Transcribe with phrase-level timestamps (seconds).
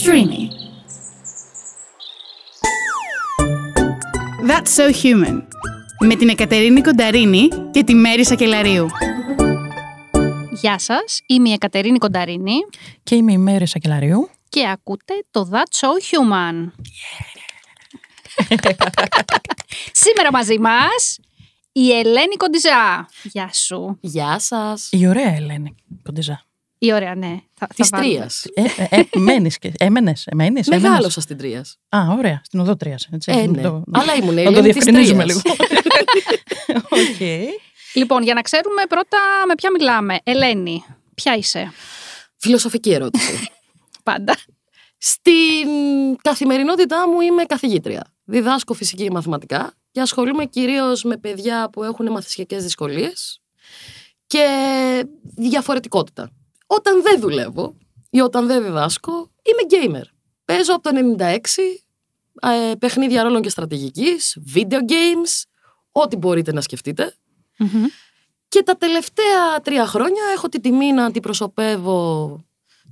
[0.00, 0.42] Streamy.
[4.48, 5.42] That's So Human.
[6.06, 8.86] Με την Εκατερίνη Κονταρίνη και τη Μέρη Σακελαρίου.
[10.50, 12.54] Γεια σας, είμαι η Εκατερίνη Κονταρίνη
[13.02, 14.28] Και είμαι η Μέρη Σακελαρίου.
[14.48, 16.70] και ακούτε το That's So Human.
[20.02, 21.18] Σήμερα μαζί μας
[21.72, 23.08] η Ελένη Κοντιζά.
[23.22, 23.98] Γεια σου.
[24.00, 24.88] Γεια σας.
[24.92, 26.44] Η ωραία Ελένη Κοντιζά.
[26.82, 27.36] Η ωραία, ναι.
[27.54, 28.16] Θα, Της θα βάλουμε.
[28.18, 28.44] Τρίας.
[28.54, 29.72] Ε, ε, μένεις και.
[29.78, 30.88] Έμενες, έμενες, έμενες.
[30.90, 31.76] Μεγάλωσα στην Τρίας.
[31.88, 32.40] Α, ωραία.
[32.44, 33.32] Στην οδό Τρίας, έτσι.
[33.32, 33.62] Ε, Να ναι.
[33.62, 35.42] το- Αλλά ήμουν η Να το Ελένη της διευκρινίζουμε Τρίας.
[35.44, 35.56] λίγο.
[37.00, 37.20] Οκ.
[37.94, 39.18] Λοιπόν, για να ξέρουμε πρώτα
[39.48, 40.18] με ποια μιλάμε.
[40.22, 41.72] Ελένη, ποια είσαι;
[42.36, 43.48] Φιλοσοφική ερώτηση.
[44.02, 44.36] πάντα.
[44.98, 48.06] Στην καθημερινότητά μου είμαι καθηγήτρια.
[48.24, 53.40] Διδάσκω φυσική και μαθηματικά και ασχολούμαι κυρίως με παιδιά που έχουν μαθησιακές δυσκολίες
[54.26, 54.44] και
[55.36, 56.30] διαφορετικότητα.
[56.72, 57.76] Όταν δεν δουλεύω
[58.10, 59.62] ή όταν δεν διδάσκω, είμαι
[59.98, 60.04] gamer.
[60.44, 61.36] Παίζω από το 96
[62.40, 65.42] ε, παιχνίδια ρόλων και στρατηγικής, video games,
[65.92, 67.14] ό,τι μπορείτε να σκεφτείτε.
[67.58, 67.84] Μμμ.
[68.48, 72.40] Και τα τελευταία τρία χρόνια έχω την τιμή να αντιπροσωπεύω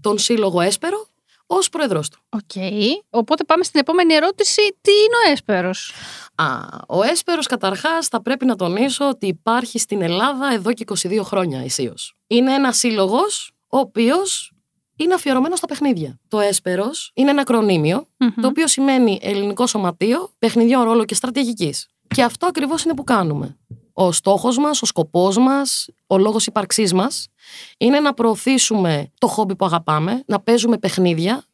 [0.01, 1.07] τον σύλλογο Έσπερο
[1.47, 2.19] ως πρόεδρος του.
[2.29, 2.65] Οκ.
[3.11, 4.61] Οπότε πάμε στην επόμενη ερώτηση.
[4.81, 5.93] Τι είναι ο Έσπερος;
[6.35, 6.47] Α,
[6.89, 11.65] ο Έσπερος καταρχάς θα πρέπει να τονίσω ότι υπάρχει στην Ελλάδα εδώ και 22 χρόνια
[11.65, 12.15] ισίως.
[12.27, 14.53] Είναι ένας σύλλογος ο οποίος
[14.97, 16.21] είναι αφιερωμένο στα παιχνίδια.
[16.29, 18.31] Το Έσπερος είναι ένα ακρονίμιο Μμμ.
[18.41, 21.89] το οποίο σημαίνει Ελληνικό Σωματείο Παιχνιδιών Ρόλο και Στρατηγικής.
[22.15, 23.59] Και αυτό ακριβώς είναι που κάνουμε.
[23.93, 27.29] Ο στόχος μας, ο σκοπός μας, ο λόγος ύπαρξής μας
[27.79, 31.45] είναι να προωθήσουμε το χόμπι που αγαπάμε, να παίζουμε παιχνίδια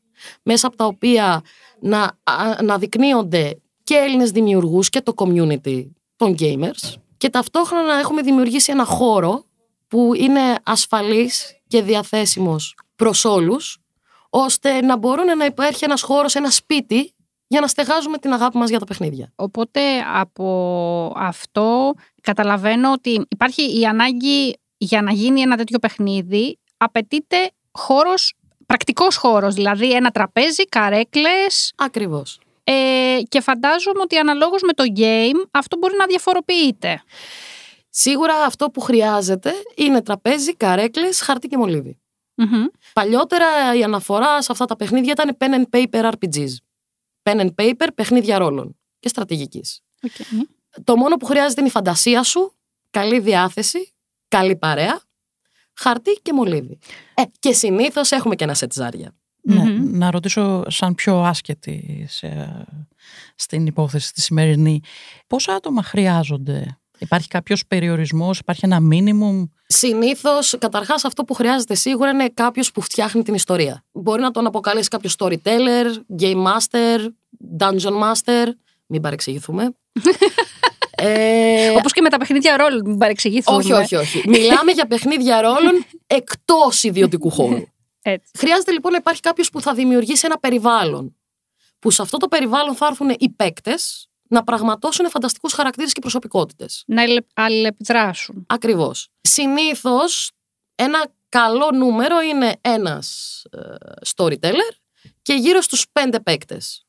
[0.43, 1.43] μέσα από τα οποία
[1.81, 2.19] να
[2.59, 9.45] αναδεικνύονται και Έλληνες δημιουργούς και το community των gamers και ταυτόχρονα έχουμε δημιουργήσει ένα χώρο
[9.89, 13.79] που είναι ασφαλής και διαθέσιμος προς όλους
[14.31, 17.15] ώστε να μπορούν να υπάρχει ένας χώρος, ένα σπίτι
[17.47, 19.33] για να στεγάζουμε την αγάπη μας για τα παιχνίδια.
[19.37, 19.81] Οπότε
[20.15, 28.35] από αυτό καταλαβαίνω ότι υπάρχει η ανάγκη για να γίνει ένα τέτοιο παιχνίδι απαιτείται χώρος,
[28.67, 32.41] πρακτικός χώρος, δηλαδή ένα τραπέζι, καρέκλες Ακριβώς.
[32.65, 37.03] ε, και φαντάζομαι ότι αναλόγως με το game αυτό μπορεί να διαφοροποιείται.
[37.97, 41.99] Σίγουρα αυτό που χρειάζεται είναι τραπέζι, καρέκλες, χαρτί και μολύβι.
[42.35, 42.65] Μμμ.
[42.93, 46.49] Παλιότερα η αναφορά σε αυτά τα παιχνίδια ήταν pen and paper RPGs.
[47.23, 49.81] Pen and paper, παιχνίδια ρόλων και στρατηγικής.
[50.03, 50.11] Οκ.
[50.85, 52.55] Το μόνο που χρειάζεται είναι η φαντασία σου,
[52.91, 53.93] καλή διάθεση,
[54.29, 55.01] καλή παρέα,
[55.75, 56.79] χαρτί και μολύβι.
[57.15, 59.15] Ε, και συνήθως έχουμε και ένα σετ ζάρια.
[59.43, 59.99] Ναι, Μμμ.
[59.99, 62.65] να ρωτήσω σαν πιο άσχετη σε-
[63.35, 64.81] στην υπόθεση τη σημερινή.
[65.27, 66.79] Πόσα άτομα χρειάζονται.
[67.05, 72.81] Υπάρχει κάποιος περιορισμός, υπάρχει ένα μίνιμουμ; Συνήθως, καταρχάς αυτό που χρειάζεται σίγουρα είναι κάποιος που
[72.81, 73.85] φτιάχνει την ιστορία.
[73.93, 75.87] Μπορεί να τον αποκαλέσει κάποιος storyteller,
[76.19, 77.09] game master,
[77.59, 78.47] dungeon master,
[78.87, 79.75] μην παρεξηγηθούμε.
[80.97, 83.57] ε, Όπως και με τα παιχνίδια ρόλου, μην παρεξηγηθούμε.
[83.57, 84.29] όχι, όχι, όχι.
[84.29, 87.63] Μιλάμε για παιχνίδια ρόλων εκτός ιδιωτικού χώρου.
[88.03, 88.31] Έτσι.
[88.39, 91.17] Χρειάζεται λοιπόν να υπάρχει κάποιος που θα δημιουργήσει ένα περιβάλλον.
[91.79, 96.83] Που σε αυτό το περιβάλλον θα έρθουν οι παίκτες να πραγματώσουν φανταστικούς χαρακτήρες και προσωπικότητες.
[96.87, 98.47] Να αλληλε- αλληλεπιδράσουν.
[98.49, 99.09] Ακριβώς.
[99.21, 100.31] Συνήθως
[100.75, 103.43] ένα καλό νούμερο είναι ένας
[104.15, 104.73] storyteller
[105.23, 106.85] και γύρω στους πέντε παίκτες.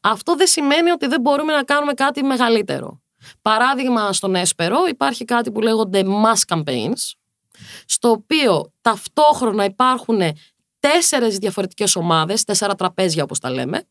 [0.00, 3.02] Αυτό δεν σημαίνει ότι δεν μπορούμε να κάνουμε κάτι μεγαλύτερο.
[3.42, 7.12] Παράδειγμα, στον Έσπερο υπάρχει κάτι που λέγονται mass campaigns,
[7.86, 10.20] στο οποίο ταυτόχρονα υπάρχουν
[10.80, 13.82] τέσσερις διαφορετικές ομάδες, τέσσερα τραπέζια όπως τα λέμε,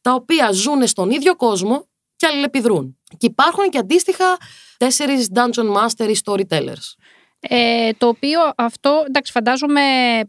[0.00, 1.88] τα οποία ζουν στον ίδιο κόσμο
[2.20, 2.98] και αλληλεπιδρούν.
[3.18, 4.36] Και υπάρχουν και αντίστοιχα
[4.76, 6.94] τέσσερις dungeon master ή storytellers.
[7.40, 9.80] Ε, το οποίο αυτό, εντάξει, φαντάζομαι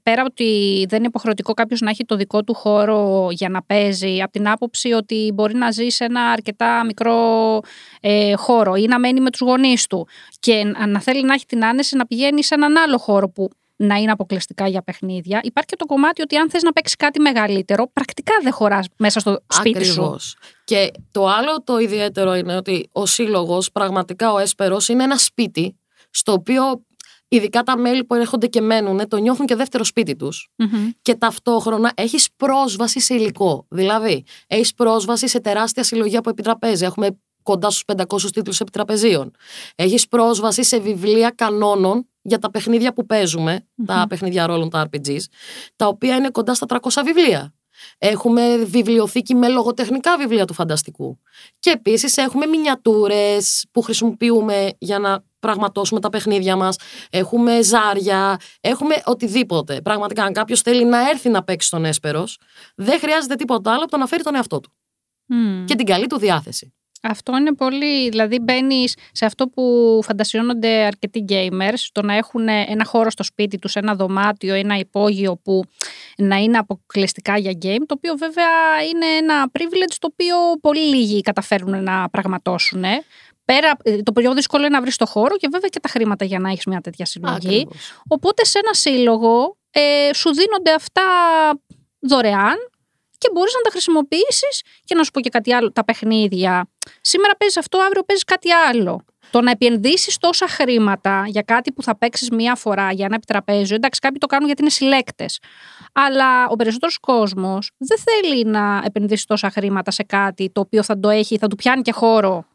[0.03, 4.21] πέρα ότι δεν είναι υποχρεωτικό κάποιος να έχει το δικό του χώρο για να παίζει,
[4.21, 7.59] από την άποψη ότι μπορεί να ζει σε ένα αρκετά μικρό
[8.01, 10.07] ε, χώρο ή να μένει με τους γονείς του
[10.39, 13.49] και να να θέλει να έχει την άνεση να πηγαίνει σε έναν άλλο χώρο που
[13.81, 15.39] να είναι αποκλειστικά για παιχνίδια.
[15.43, 19.19] Υπάρχει και το κομμάτι ότι αν θες να παίξεις κάτι μεγαλύτερο, πρακτικά δεν χωράς μέσα
[19.19, 20.01] στο σπίτι σου.
[20.01, 20.35] Ακριβώς.
[20.63, 25.75] Και το άλλο το ιδιαίτερο είναι ότι ο σύλλογος, πραγματικά ο Έσπερος, είναι ένα σπίτι
[26.09, 26.63] στο οποίο
[27.27, 30.89] ειδικά τα μέλη που έρχονται και μένουν το νιώθουν και δεύτερο σπίτι τους Μμμ.
[31.01, 33.65] και ταυτόχρονα έχεις πρόσβαση σε υλικό.
[33.69, 36.87] Δηλαδή, έχεις πρόσβαση σε τεράστια συλλογή από επιτραπέζια.
[36.87, 39.31] Έχουμε κοντά στους 500 τίτλους επιτραπεζίων.
[39.75, 45.21] Έχεις πρόσβαση σε βιβλία κανόνων για τα παιχνίδια που παίζουμε, τα παιχνίδια ρόλων, τα RPGs,
[45.75, 47.53] τα οποία είναι κοντά στα 300 βιβλία.
[47.97, 51.19] Έχουμε βιβλιοθήκη με λογοτεχνικά βιβλία του φανταστικού.
[51.59, 56.75] Και επίσης έχουμε μινιατούρες που χρησιμοποιούμε για να πραγματώσουμε τα παιχνίδια μας.
[57.09, 59.81] Έχουμε ζάρια, έχουμε οτιδήποτε.
[59.81, 62.39] Πραγματικά, αν κάποιος θέλει να έρθει να παίξει στον Έσπερος,
[62.75, 64.73] δεν χρειάζεται τίποτα άλλο από το να φέρει τον εαυτό του
[65.25, 65.65] Μμ.
[65.65, 66.73] και την καλή του διάθεση.
[67.01, 68.09] Αυτό είναι πολύ.
[68.09, 73.57] Δηλαδή, μπαίνεις σε αυτό που φαντασιώνονται αρκετοί gamers, το να έχουν ένα χώρο στο σπίτι
[73.59, 75.63] τους, ένα δωμάτιο, ένα υπόγειο που
[76.17, 78.47] να είναι αποκλειστικά για game, το οποίο βέβαια
[78.91, 82.83] είναι ένα privilege το οποίο πολύ λίγοι καταφέρουν να πραγματώσουν.
[83.45, 86.25] Πέρα, ε, το πιο δύσκολο είναι να βρεις το χώρο και βέβαια και τα χρήματα
[86.25, 87.55] για να έχεις μια τέτοια συλλογή.
[87.55, 87.93] Ακριβώς.
[88.07, 91.03] Οπότε σε ένα σύλλογο ε, σου δίνονται αυτά
[91.99, 92.55] δωρεάν
[93.17, 96.69] και μπορείς να τα χρησιμοποιήσεις και να σου πω και κάτι άλλο, τα παιχνίδια.
[97.01, 99.01] Σήμερα παίζεις αυτό, αύριο παίζεις κάτι άλλο.
[99.31, 103.75] Το να επενδύσεις τόσα χρήματα για κάτι που θα παίξεις μία φορά για ένα επιτραπέζιο,
[103.75, 105.39] εντάξει κάποιοι το κάνουν γιατί είναι συλλέκτες.
[105.93, 110.99] Αλλά ο περισσότερος κόσμος δεν θέλει να επενδύσει τόσα χρήματα σε κάτι το οποίο θα
[110.99, 112.45] το έχει, θα του πιάνει και χώρο.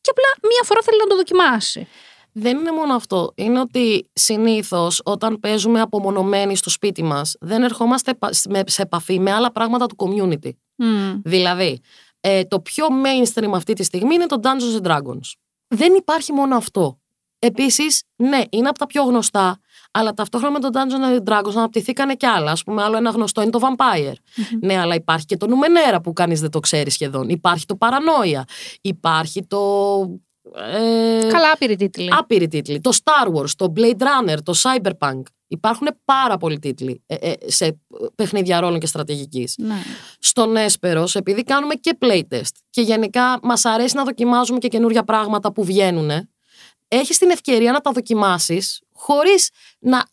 [0.00, 1.88] Και απλά μία φορά θέλει να το δοκιμάσει.
[2.32, 3.32] Δεν είναι μόνο αυτό.
[3.34, 9.18] Είναι ότι συνήθως όταν παίζουμε απομονωμένοι στο σπίτι μας, δεν ερχόμαστε πα- με- σε επαφή
[9.20, 10.50] με άλλα πράγματα του community.
[10.74, 11.14] Μμ.
[11.24, 11.80] Δηλαδή,
[12.20, 15.32] ε, το πιο mainstream αυτή τη στιγμή είναι το Dungeons and Dragons.
[15.68, 16.98] Δεν υπάρχει μόνο αυτό.
[17.38, 19.58] Επίσης, ναι, είναι από τα πιο γνωστά,
[19.90, 22.50] αλλά ταυτόχρονα με το Dungeons and Dragons αναπτυχθήκανε κι άλλα.
[22.50, 24.12] Α πούμε, άλλο ένα γνωστό είναι το Vampire.
[24.60, 27.28] Ναι, αλλά υπάρχει και το Numenera που κανείς δεν το ξέρει σχεδόν.
[27.28, 28.42] Υπάρχει το Paranoia.
[28.80, 29.58] Υπάρχει το.
[30.54, 32.08] Ε, Καλά, άπειροι τίτλοι.
[32.12, 32.80] Άπειροι τίτλοι.
[32.80, 35.22] Το Star Wars, το Blade Runner, το Cyberpunk.
[35.48, 37.78] Υπάρχουν πάρα πολλοί τίτλοι ε, ε, σε
[38.14, 39.54] παιχνίδια ρόλων και στρατηγικής.
[39.58, 39.74] Ναι.
[40.18, 45.52] Στον Έσπερος, επειδή κάνουμε και playtest και γενικά μας αρέσει να δοκιμάζουμε και καινούργια πράγματα
[45.52, 46.10] που βγαίνουν,
[46.88, 50.06] έχεις την ευκαιρία να τα δοκιμάσεις χωρίς να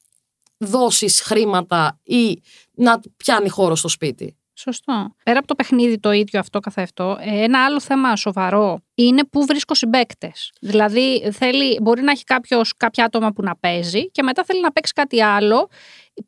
[0.58, 2.42] δώσεις χρήματα ή
[2.72, 4.38] να πιάνει χώρο στο σπίτι.
[4.58, 5.16] Σωστό.
[5.24, 9.24] Πέρα από το παιχνίδι το ίδιο αυτό καθ' αυτό, ε, ένα άλλο θέμα σοβαρό είναι
[9.26, 10.54] πού βρίσκω συμπαίκτες.
[10.62, 14.72] Δηλαδή, θέλει, μπορεί να έχει κάποιος, κάποια άτομα που να παίζει και μετά θέλει να
[14.72, 15.70] παίξει κάτι άλλο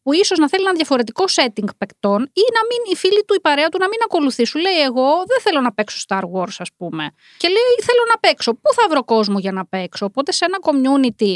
[0.02, 3.40] που ίσως να θέλει ένα διαφορετικό setting παικτών ή να μην η φίλη του, η
[3.40, 4.46] παρέα του να μην ακολουθεί.
[4.46, 7.12] Σου λέει: Εγώ δεν θέλω να παίξω Star Wars, ας πούμε.
[7.38, 8.54] Και λέει: Θέλω να παίξω.
[8.54, 11.36] Πού θα βρω κόσμο για να παίξω; Οπότε σε ένα community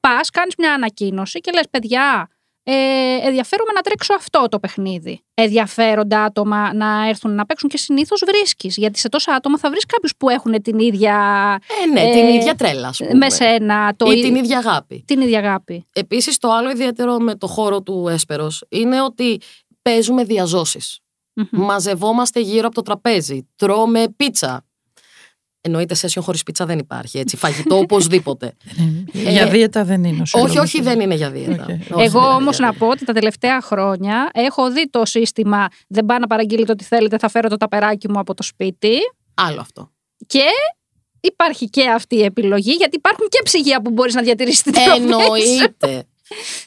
[0.00, 2.28] πας, κάνεις μια ανακοίνωση και λες: Παιδιά,
[2.72, 5.24] ε, ενδιαφέρομαι να τρέξω αυτό το παιχνίδι.
[5.34, 8.76] Ενδιαφέρονται άτομα να έρθουν να παίξουν και συνήθως βρίσκεις.
[8.76, 11.14] Γιατί σε τόσα άτομα θα βρεις κάποιους που έχουν την ίδια.
[11.84, 13.14] Ε, ναι, Ε, την ίδια τρέλα, ας πούμε.
[13.14, 15.02] με σένα, το Ή ί- την ίδια αγάπη.
[15.06, 15.86] την ίδια αγάπη.
[15.92, 19.40] Επίσης, το άλλο ιδιαίτερο με το χώρο του Έσπερος είναι ότι
[19.82, 20.98] παίζουμε διαζώσεις.
[21.34, 21.46] Μμμ.
[21.50, 23.48] Μαζευόμαστε γύρω από το τραπέζι.
[23.56, 24.64] Τρώμε πίτσα.
[25.62, 27.36] Εννοείται session χωρίς πίτσα δεν υπάρχει, έτσι.
[27.36, 28.54] Φαγητό οπωσδήποτε.
[29.12, 30.56] Για δίαιτα δεν είναι ο όχι, σύλλογος.
[30.56, 31.62] όχι, δεν είναι για δίαιτα.
[31.62, 31.68] Οκ.
[31.68, 32.84] Όχι, Εγώ δεν είναι όμως για να δίαιτα.
[32.84, 37.18] πω ότι τα τελευταία χρόνια έχω δει το σύστημα δεν πάει να παραγγείλετε ό,τι θέλετε,
[37.18, 38.94] θα φέρω το ταπεράκι μου από το σπίτι.
[39.34, 39.90] Άλλο αυτό.
[40.26, 40.44] Και
[41.20, 44.88] υπάρχει και αυτή η επιλογή, γιατί υπάρχουν και ψυγεία που μπορείς να διατηρήσεις την τροφή.
[44.88, 45.02] σου.
[45.02, 46.04] Εννοείται.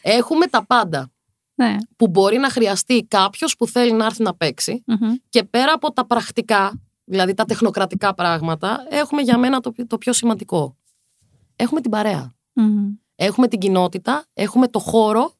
[0.20, 1.12] Έχουμε τα πάντα
[1.56, 1.76] Ναι.
[1.96, 5.14] που μπορεί να χρειαστεί κάποιος που θέλει να έρθει να παίξει Μμμ.
[5.30, 10.14] και πέρα από τα πρακτικά, δηλαδή τα τεχνοκρατικά πράγματα, έχουμε για μένα το, το πιο
[10.14, 10.78] σημαντικό.
[11.56, 12.34] Έχουμε την παρέα.
[12.54, 12.92] Μμμ.
[13.16, 15.34] Έχουμε την κοινότητα, έχουμε το χώρο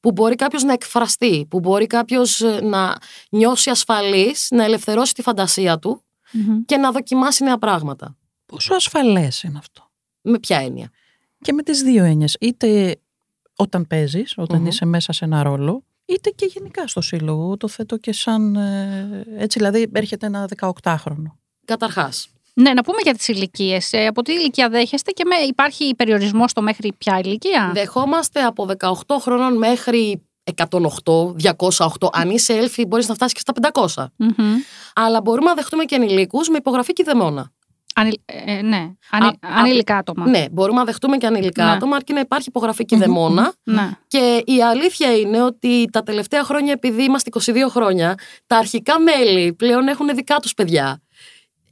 [0.00, 2.96] που μπορεί κάποιος να εκφραστεί, που μπορεί κάποιος ε, να
[3.30, 6.02] νιώσει ασφαλής, να ελευθερώσει τη φαντασία του
[6.32, 6.64] Μμμ.
[6.64, 8.16] και να δοκιμάσει νέα πράγματα.
[8.46, 9.90] Πόσο ασφαλές είναι αυτό;
[10.20, 10.90] Με ποια έννοια;
[11.40, 12.36] Και με τις δύο έννοιες.
[12.40, 12.96] Είτε
[13.56, 14.66] όταν παίζεις, όταν Μμμ.
[14.66, 17.56] είσαι μέσα σε ένα ρόλο, είτε και γενικά στο σύλλογο.
[17.56, 18.56] Το θέτω και σαν...
[18.56, 21.32] ε, έτσι, δηλαδή έρχεται ένα 18χρονο.
[21.64, 23.90] Καταρχάς, Ναι, να πούμε για τις ηλικίες.
[24.08, 28.90] από τι ηλικία δέχεστε και με, υπάρχει περιορισμός στο μέχρι ποια ηλικία; δεχόμαστε από 18
[29.20, 30.22] χρόνων μέχρι
[30.56, 30.66] 108,
[31.68, 32.08] 208.
[32.12, 33.52] Αν είσαι έλφη μπορείς να φτάσεις και στα
[33.96, 34.06] 500.
[34.16, 34.54] Μμμ.
[34.94, 37.50] Αλλά μπορούμε να δεχτούμε και ανηλίκους με υπογραφή και δαιμόνα.
[38.00, 40.28] Ανη- ε, ναι, Ανη- Α- ανήλικα άτομα.
[40.28, 41.70] Ναι, μπορούμε να δεχτούμε και ανηλικά Ναι.
[41.70, 43.52] άτομα, αρκεί να υπάρχει υπογραφή και δαιμόνα.
[43.62, 43.90] Ναι.
[44.06, 48.14] Και η αλήθεια είναι ότι τα τελευταία χρόνια, επειδή είμαστε 22 χρόνια,
[48.46, 51.02] τα αρχικά μέλη πλέον έχουν δικά τους παιδιά.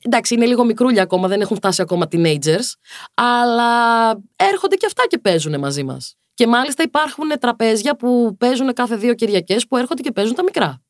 [0.02, 2.72] Εντάξει, είναι λίγο μικρούλια ακόμα, δεν έχουν φτάσει ακόμα teenagers,
[3.14, 6.14] αλλά έρχονται και αυτά και παίζουν μαζί μας.
[6.34, 10.82] Και μάλιστα υπάρχουν τραπέζια που παίζουν κάθε δύο Κυριακές που έρχονται και παίζουν τα μικρά.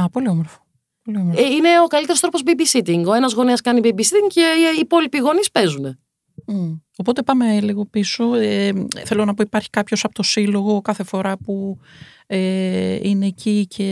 [0.00, 0.61] Α, πολύ όμορφο.
[1.04, 1.40] Πολύ όμορφο.
[1.42, 3.04] Ε, είναι ο καλύτερος τρόπος babysitting.
[3.06, 4.40] Ο ένας γονέας κάνει babysitting και
[4.76, 5.98] οι υπόλοιποι γονείς παίζουν.
[6.46, 6.72] Μμ.
[6.96, 8.34] Οπότε πάμε λίγο πίσω.
[8.34, 8.72] Ε,
[9.04, 11.78] θέλω να πω υπάρχει κάποιος από το σύλλογο κάθε φορά που
[12.26, 13.84] ε, είναι εκεί και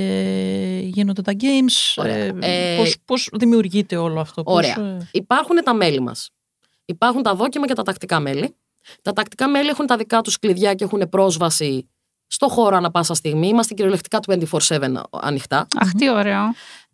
[0.85, 2.15] γίνονται τα games; Ωραία.
[2.15, 4.97] Ε, Ε, πώς, πώς δημιουργείται όλο αυτό; πώς, Ωραία.
[4.97, 6.31] ε, Υπάρχουν τα μέλη μας.
[6.85, 8.57] Υπάρχουν τα δόκιμα και τα τακτικά μέλη.
[9.03, 11.89] Τα τακτικά μέλη έχουν τα δικά τους κλειδιά και έχουν πρόσβαση
[12.27, 13.49] στο χώρο ανα πάσα στιγμή.
[13.49, 14.19] Είμαστε κυριολεκτικά
[14.59, 15.67] 24-7 ανοιχτά.
[15.77, 16.43] Αχ, τι ωραίο.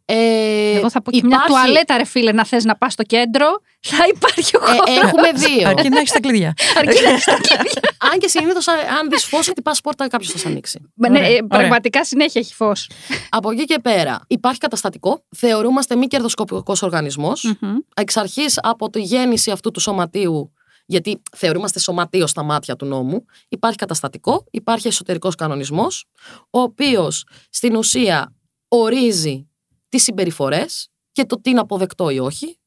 [0.09, 3.03] Ε, Εγώ θα πω και μια υπάρχει- τουαλέτα, ρε φίλε, να θες να πας στο
[3.03, 3.47] κέντρο,
[3.81, 4.83] θα υπάρχει ο Ε, χώρο.
[5.09, 5.69] έχουμε δύο.
[5.69, 6.55] Αρκεί να έχεις τα κλειδιά.
[6.79, 7.81] Αρκεί να έχεις τα κλειδιά.
[8.13, 10.81] αν και συνήθως, αν δεις φως, χτυπάς πόρτα, κάποιος θα σε ανοίξει.
[10.95, 11.47] Ναι, Ωραία, ε, ωραία.
[11.47, 12.91] πραγματικά συνέχεια έχει φως.
[13.29, 15.25] Από εκεί και πέρα, υπάρχει καταστατικό.
[15.37, 17.55] Θεωρούμαστε μη κερδοσκοπικός οργανισμός.
[17.95, 20.53] Εξ αρχής από τη γέννηση αυτού του σωματείου,
[20.87, 26.05] γιατί θεωρούμαστε σωματείο στα μάτια του νόμου, υπάρχει καταστατικό, υπάρχει εσωτερικός κανονισμός,
[26.51, 28.35] ο οποίος στην ουσία
[28.69, 29.46] ορίζει
[29.88, 32.59] τις συμπεριφορές και το τι είναι αποδεκτό ή όχι.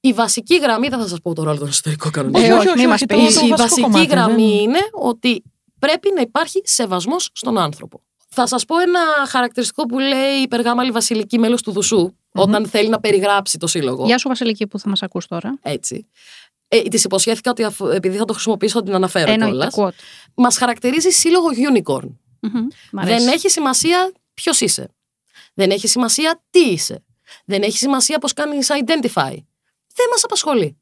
[0.00, 2.46] Η βασική γραμμή, δεν θα σας πω τώρα όλο τον εσωτερικό κανονισμό.
[2.50, 3.34] Ε, όχι, μη μας το- πεις.
[3.38, 5.42] το Η βασικό βασική κομμάτι, γραμμή δεν- είναι ότι
[5.78, 8.00] πρέπει να υπάρχει σεβασμός στον άνθρωπο.
[8.28, 12.88] Θα σας πω ένα χαρακτηριστικό που λέει η Περγάμαλη Βασιλική μέλος του δουσου όταν θέλει
[12.88, 14.04] να περιγράψει το σύλλογο.
[14.06, 15.58] Γεια σου, Βασιλική, που θα μας ακούς τώρα.
[15.62, 16.06] Έτσι.
[16.68, 19.74] Ε, της υποσχέθηκα ότι αφού- επειδή θα το χρησιμοποιήσω θα την αναφέρω Εννοείται, κιόλας.
[19.96, 20.02] quote.
[20.34, 22.08] Μας χαρακτηρίζει σύλλογο unicorn.
[22.40, 23.24] Μμμ, μ' αρέσει.
[23.24, 24.88] Δεν έχει σημασία ποιος είσαι.
[25.56, 27.04] Δεν έχει σημασία τι είσαι.
[27.44, 29.34] Δεν έχει σημασία πώς κάνεις identify.
[29.94, 30.78] Δεν μας απασχολεί.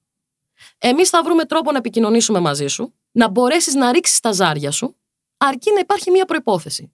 [0.79, 4.97] Εμείς θα βρούμε τρόπο να επικοινωνήσουμε μαζί σου, να μπορέσεις να ρίξεις τα ζάρια σου,
[5.37, 6.93] αρκεί να υπάρχει μία προϋπόθεση.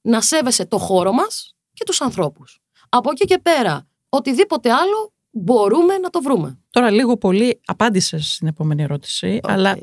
[0.00, 2.60] Να σέβεσαι το χώρο μας και τους ανθρώπους.
[2.88, 6.58] Από εκεί και πέρα, οτιδήποτε άλλο μπορούμε να το βρούμε.
[6.70, 9.50] Τώρα λίγο πολύ απάντησες στην επόμενη ερώτηση, Οκ.
[9.50, 9.78] αλλά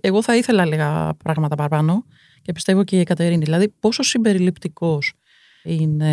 [0.00, 2.04] εγώ θα ήθελα λίγα πράγματα παραπάνω
[2.42, 3.44] και πιστεύω και η Εκατερίνη.
[3.44, 5.12] Δηλαδή, πόσο συμπεριληπτικός
[5.64, 6.12] είναι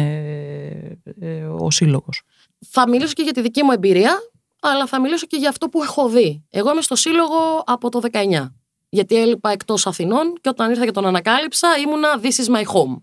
[1.20, 2.22] ε, ο σύλλογος.
[2.70, 4.20] Θα μιλήσω και για τη δική μου εμπειρία,
[4.62, 6.44] αλλά θα μιλήσω και για αυτό που έχω δει.
[6.50, 8.52] Εγώ είμαι στο σύλλογο από το 19.
[8.90, 13.02] Γιατί έλειπα εκτός Αθηνών και όταν ήρθα και τον ανακάλυψα ήμουνα This is my home.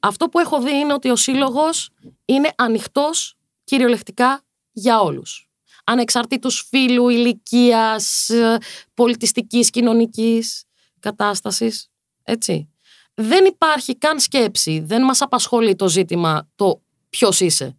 [0.00, 1.90] Αυτό που έχω δει είναι ότι ο σύλλογος
[2.24, 5.48] είναι ανοιχτός κυριολεκτικά για όλους.
[5.84, 8.58] Ανεξαρτήτως φύλου, ηλικίας, ε,
[8.94, 10.64] πολιτιστικής, κοινωνικής
[11.00, 11.90] κατάστασης.
[12.22, 12.73] Έτσι.
[13.14, 17.76] Δεν υπάρχει καν σκέψη, δεν μας απασχολεί το ζήτημα το ποιος είσαι.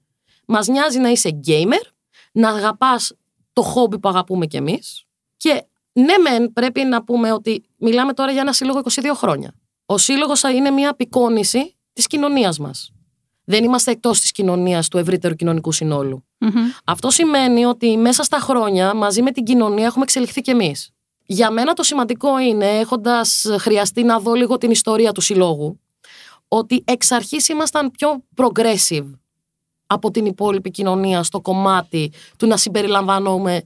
[0.48, 1.92] Μας νοιάζει να είσαι gamer,
[2.32, 3.14] να αγαπάς
[3.54, 5.06] το χόμπι που αγαπούμε κι εμείς
[5.38, 9.54] και ναι μεν πρέπει να πούμε ότι μιλάμε τώρα για ένα σύλλογο 22 χρόνια.
[9.86, 12.90] Ο σύλλογος είναι μια απεικόνηση της κοινωνίας μας.
[13.44, 16.26] Δεν είμαστε εκτός της κοινωνίας του ευρύτερου κοινωνικού συνόλου.
[16.38, 16.52] Μμμ.
[16.86, 20.90] Αυτό σημαίνει ότι μέσα στα χρόνια μαζί με την κοινωνία έχουμε εξελιχθεί κι εμείς.
[21.26, 25.80] Για μένα το σημαντικό είναι, έχοντας χρειαστεί να δω λίγο την ιστορία του συλλόγου,
[26.48, 29.10] ότι εξ αρχής ήμασταν πιο progressive
[29.88, 33.62] από την υπόλοιπη κοινωνία στο κομμάτι του να συμπεριλαμβάνουμε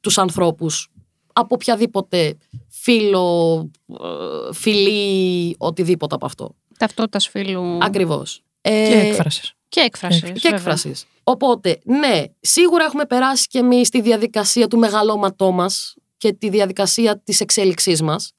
[0.00, 0.88] τους ανθρώπους
[1.32, 2.36] από οποιαδήποτε
[2.68, 6.54] φίλο, ε, φιλή, οτιδήποτε από αυτό.
[6.78, 8.42] Ταυτότητας φίλου Ακριβώς.
[8.60, 9.52] Και Ε, έκφρασης.
[9.68, 10.32] και έκφρασης.
[10.40, 11.06] και έκφρασης.
[11.24, 15.94] Οπότε, ναι, σίγουρα έχουμε περάσει και εμείς τη διαδικασία του μεγαλώματός μας
[16.24, 18.32] και τη διαδικασία της εξέλιξής μας,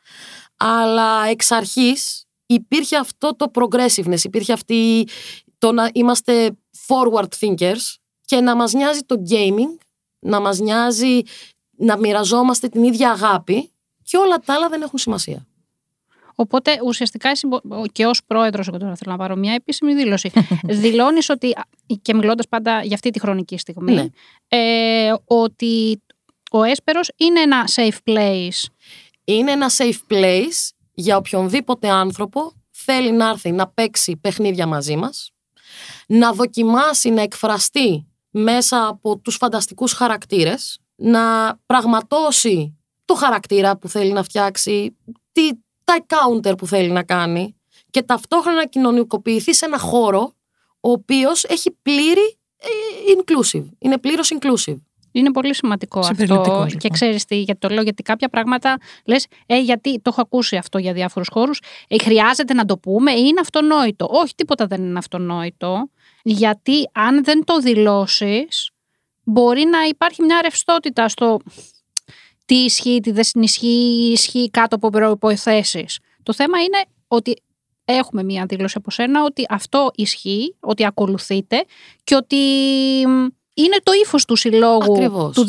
[0.58, 5.08] αλλά εξ αρχής υπήρχε αυτό το progressiveness, υπήρχε αυτή
[5.58, 6.52] το να είμαστε
[6.88, 9.78] forward thinkers και να μας νοιάζει το gaming,
[10.20, 11.20] να μας νοιάζει
[11.78, 13.72] να μοιραζόμαστε την ίδια αγάπη
[14.04, 15.46] και όλα τα άλλα δεν έχουν σημασία.
[16.36, 20.32] Οπότε ουσιαστικά εσύ μπο- και ως πρόεδρος, εγώ τώρα θέλω να πάρω μια επίσημη δήλωση.
[20.84, 21.56] Δηλώνεις ότι,
[22.02, 24.06] και μιλώντας πάντα για αυτή τη χρονική στιγμή, Ναι.
[24.48, 26.02] ε, ότι
[26.58, 28.64] ο Έσπερος είναι ένα safe place.
[29.24, 35.32] είναι ένα safe place για οποιονδήποτε άνθρωπο θέλει να έρθει να παίξει παιχνίδια μαζί μας,
[36.08, 44.12] να δοκιμάσει να εκφραστεί μέσα από τους φανταστικούς χαρακτήρες, να πραγματώσει το χαρακτήρα που θέλει
[44.12, 44.98] να φτιάξει,
[45.32, 45.50] τι,
[45.84, 47.56] τα counter που θέλει να κάνει
[47.90, 50.34] και ταυτόχρονα να κοινωνικοποιηθεί σε ένα χώρο
[50.80, 52.68] ο οποίος έχει πλήρη ε,
[53.18, 54.78] inclusive, είναι πλήρως inclusive.
[55.16, 56.14] Είναι πολύ σημαντικό αυτό.
[56.14, 56.92] Συμπεριληπτικός, Και λοιπόν.
[56.92, 60.78] ξέρεις τι, γιατί το λέω, γιατί κάποια πράγματα λες, ε, γιατί το έχω ακούσει αυτό
[60.78, 61.62] για διάφορους χώρους.
[61.88, 64.08] Ε, χρειάζεται να το πούμε ή είναι αυτονόητο.
[64.10, 65.90] Όχι, τίποτα δεν είναι αυτονόητο.
[66.24, 68.70] Γιατί αν δεν το δηλώσεις,
[69.24, 71.40] μπορεί να υπάρχει μια ρευστότητα στο
[72.46, 75.86] τι ισχύει, τι δεν ισχύει, ισχύει κάτω από προποθέσει.
[76.24, 77.42] Το θέμα είναι ότι
[77.86, 81.66] έχουμε μια δήλωση από σένα ότι αυτό ισχύει, ότι ακολουθείτε
[82.04, 82.38] και ότι
[83.08, 83.26] μ,
[83.56, 85.36] είναι το ύφος του συλλόγου Ακριβώς.
[85.36, 85.46] του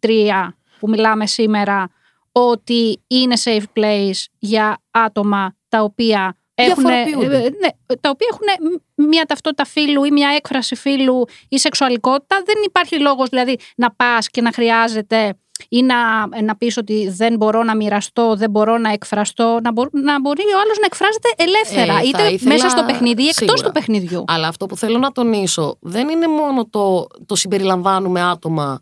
[0.00, 1.90] 2023 που μιλάμε σήμερα
[2.32, 7.36] ότι είναι safe place για άτομα τα οποία έχουν, Διαφοροποιούνται.
[7.36, 8.70] ε, ναι, τα οποία έχουν
[9.08, 12.42] μια ταυτότητα φύλου ή μια έκφραση φύλου ή σεξουαλικότητα.
[12.44, 15.34] Δεν υπάρχει λόγος δηλαδή να πας και να χρειάζεται
[15.68, 19.88] ή να, να πεις ότι δεν μπορώ να μοιραστώ, δεν μπορώ να εκφραστώ, να, μπο-
[19.90, 23.26] να μπορεί ο άλλος να εκφράζεται ελεύθερα, Ε, θα είτε ήθελα- μέσα στο παιχνίδι ή
[23.28, 23.62] εκτός σίγουρα.
[23.62, 24.24] του παιχνιδιού.
[24.26, 28.80] Αλλά αυτό που θέλω να τονίσω δεν είναι μόνο το, το συμπεριλαμβάνουμε άτομα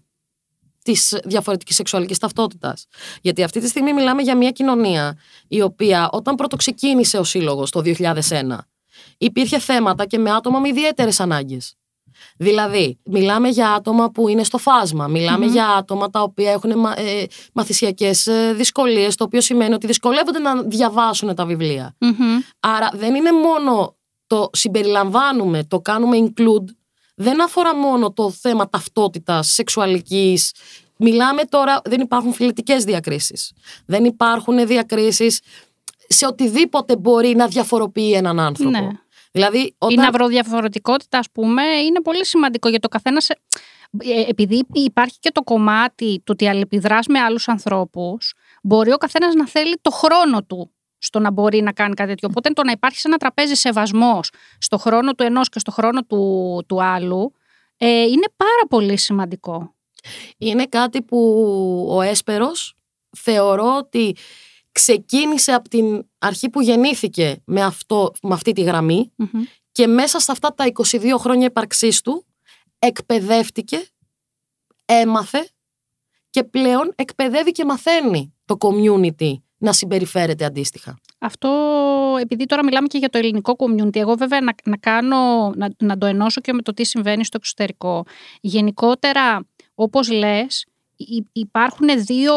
[0.85, 2.87] της διαφορετικής σεξουαλικής ταυτότητας.
[3.21, 7.71] Γιατί αυτή τη στιγμή μιλάμε για μια κοινωνία η οποία όταν πρώτο ξεκίνησε ο σύλλογος
[7.71, 8.59] το 2001
[9.19, 11.75] υπήρχε θέματα και με άτομα με ιδιαίτερες ανάγκες.
[12.37, 15.09] Δηλαδή, μιλάμε για άτομα που είναι στο φάσμα,
[15.47, 20.39] για άτομα τα οποία έχουν μα, ε, μαθησιακές ε, δυσκολίες, το οποίο σημαίνει ότι δυσκολεύονται
[20.39, 21.97] να διαβάσουν τα βιβλια
[22.61, 26.65] Άρα δεν είναι μόνο το συμπεριλαμβάνουμε, το κάνουμε include,
[27.15, 30.53] δεν αφορά μόνο το θέμα ταυτότητας, σεξουαλικής,
[31.05, 33.53] Μιλάμε τώρα, δεν υπάρχουν φιλετικές διακρίσεις.
[33.87, 35.41] Δεν υπάρχουν διακρίσεις
[36.09, 38.71] σε οτιδήποτε μπορεί να διαφοροποιεί έναν άνθρωπο.
[38.71, 38.89] Ναι.
[39.33, 39.97] Δηλαδή, όταν...
[39.97, 43.25] Η ναυροδιαφορετικότητα, ας πούμε, είναι πολύ σημαντικό για το καθένας.
[43.25, 43.41] Σε...
[43.99, 49.35] Ε, επειδή υπάρχει και το κομμάτι του ότι αλληλεπιδράς με άλλους ανθρώπους, μπορεί ο καθένας
[49.35, 52.29] να θέλει το χρόνο του στο να μπορεί να κάνει κάτι τέτοιο.
[52.31, 56.03] Οπότε το να υπάρχει σε ένα τραπέζι σεβασμός στο χρόνο του ενός και στο χρόνο
[56.03, 57.33] του, του άλλου
[57.77, 59.75] ε, είναι πάρα πολύ σημαντικό.
[60.39, 61.19] Είναι κάτι που
[61.91, 62.77] ο Έσπερος
[63.17, 64.17] θεωρώ ότι
[64.73, 69.13] ξεκίνησε από την αρχή που γεννήθηκε με, αυτό, με αυτή τη γραμμη
[69.73, 72.27] και μέσα σε αυτά τα 22 χρόνια υπαρξής του
[72.79, 73.87] εκπαιδεύτηκε,
[74.85, 75.49] έμαθε
[76.31, 80.99] και πλέον εκπαιδεύει και μαθαίνει το community να συμπεριφέρεται αντίστοιχα.
[81.19, 81.51] Αυτό,
[82.21, 85.99] επειδή τώρα μιλάμε και για το ελληνικό community, εγώ βέβαια να, να, κάνω, να, να
[85.99, 88.05] το ενώσω και με το τι συμβαίνει στο εξωτερικό.
[88.41, 90.67] Γενικότερα, όπως λες,
[91.33, 92.35] υπάρχουν δύο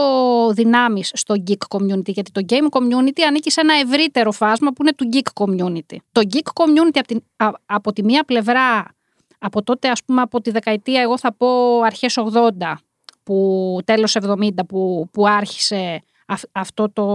[0.53, 4.93] δυνάμεις στο geek community, γιατί το game community ανήκει σε ένα ευρύτερο φάσμα που είναι
[4.93, 5.97] του geek community.
[6.11, 7.23] Το geek community από, την,
[7.65, 8.85] από τη μία πλευρά,
[9.39, 12.49] από τότε ας πούμε από τη δεκαετία, εγώ θα πω αρχές 80,
[13.23, 16.03] που, τέλος 70 που, που άρχισε
[16.51, 17.05] αυτό το,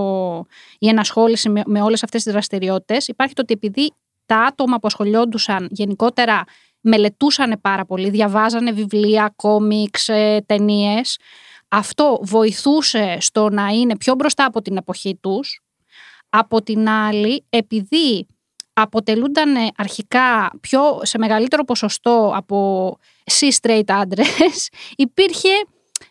[0.78, 3.92] η ενασχόληση με, με όλες αυτές τις δραστηριότητες, υπάρχει το ότι επειδή
[4.26, 6.44] τα άτομα που ασχολιόντουσαν γενικότερα
[6.80, 11.18] μελετούσαν πάρα πολύ, διαβάζανε βιβλία, κόμιξ, ε, ταινίες.
[11.68, 15.60] Αυτό βοηθούσε στο να είναι πιο μπροστά από την εποχή τους.
[16.28, 18.26] Από την άλλη, επειδή
[18.72, 22.96] αποτελούνταν αρχικά πιο σε μεγαλύτερο ποσοστό από
[23.30, 25.48] C-straight άντρες, υπήρχε,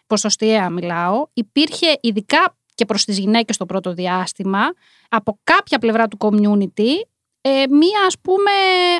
[0.07, 4.61] ποσοστιαία μιλάω, υπήρχε ειδικά και προς τις γυναίκες στο πρώτο διάστημα,
[5.09, 6.91] από κάποια πλευρά του community,
[7.41, 8.51] ε, μία ας πούμε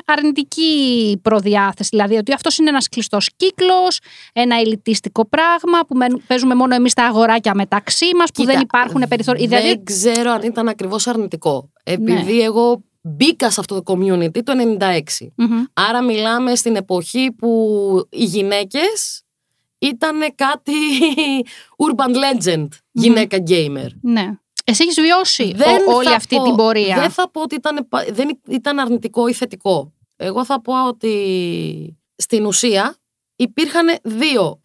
[0.04, 1.88] αρνητική προδιάθεση.
[1.92, 3.98] Δηλαδή ότι αυτός είναι ένας κλειστός κύκλος,
[4.32, 9.48] ένα ελιτίστικο πράγμα που παίζουμε μόνο εμείς τα αγοράκια μεταξύ μας, που δεν υπάρχουν περιθώρια.
[9.48, 9.82] Δεν δηλαδή...
[9.82, 11.70] ξέρω αν ήταν ακριβώς αρνητικό.
[11.84, 12.42] Επειδή ναι.
[12.42, 15.46] εγώ μπήκα σε αυτό το community το 96.
[15.72, 17.48] Άρα μιλάμε στην εποχή που
[18.10, 19.22] οι γυναίκες
[19.78, 20.72] ήταν κάτι
[21.84, 23.88] urban legend, γυναίκα gamer.
[24.00, 24.30] Ναι.
[24.70, 27.00] Εσύ έχεις βιώσει δεν όλη αυτή την πορεία.
[27.00, 29.92] Δεν θα πω ότι ήταν, δεν ήταν αρνητικό ή θετικό.
[30.16, 32.96] Εγώ θα πω ότι στην ουσία
[33.36, 34.60] υπήρχαν δύο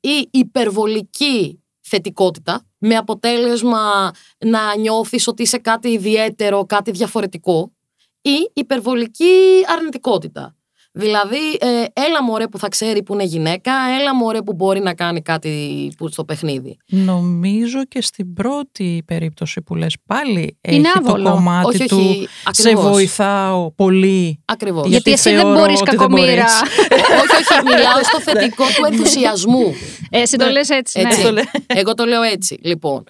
[0.00, 7.72] Η υπερβολική θετικότητα με αποτέλεσμα να νιώθεις ότι είσαι κάτι ιδιαίτερο, κάτι διαφορετικό
[8.20, 10.56] ή υπερβολική αρνητικότητα.
[10.98, 14.94] Δηλαδή, ε, έλα μωρέ που θα ξέρει που είναι γυναίκα, έλα μωρέ που μπορεί να
[14.94, 16.76] κάνει κάτι που στο παιχνίδι.
[16.86, 22.74] Νομίζω και στην πρώτη περίπτωση που λες πάλι είναι έχει το κομμάτι του όχι, σε
[22.74, 24.42] βοηθάω πολύ.
[24.44, 24.88] Ακριβώς.
[24.88, 26.44] Γιατί, γιατί εσύ δεν μπορείς κακομήρα.
[27.22, 29.74] όχι, όχι, μιλάω στο θετικό του ενθουσιασμού.
[30.10, 31.08] Ε, εσύ το λες έτσι, ναι.
[31.08, 31.30] έτσι.
[31.30, 31.42] Ναι.
[31.66, 32.58] Εγώ το λέω έτσι.
[32.62, 33.04] Λοιπόν,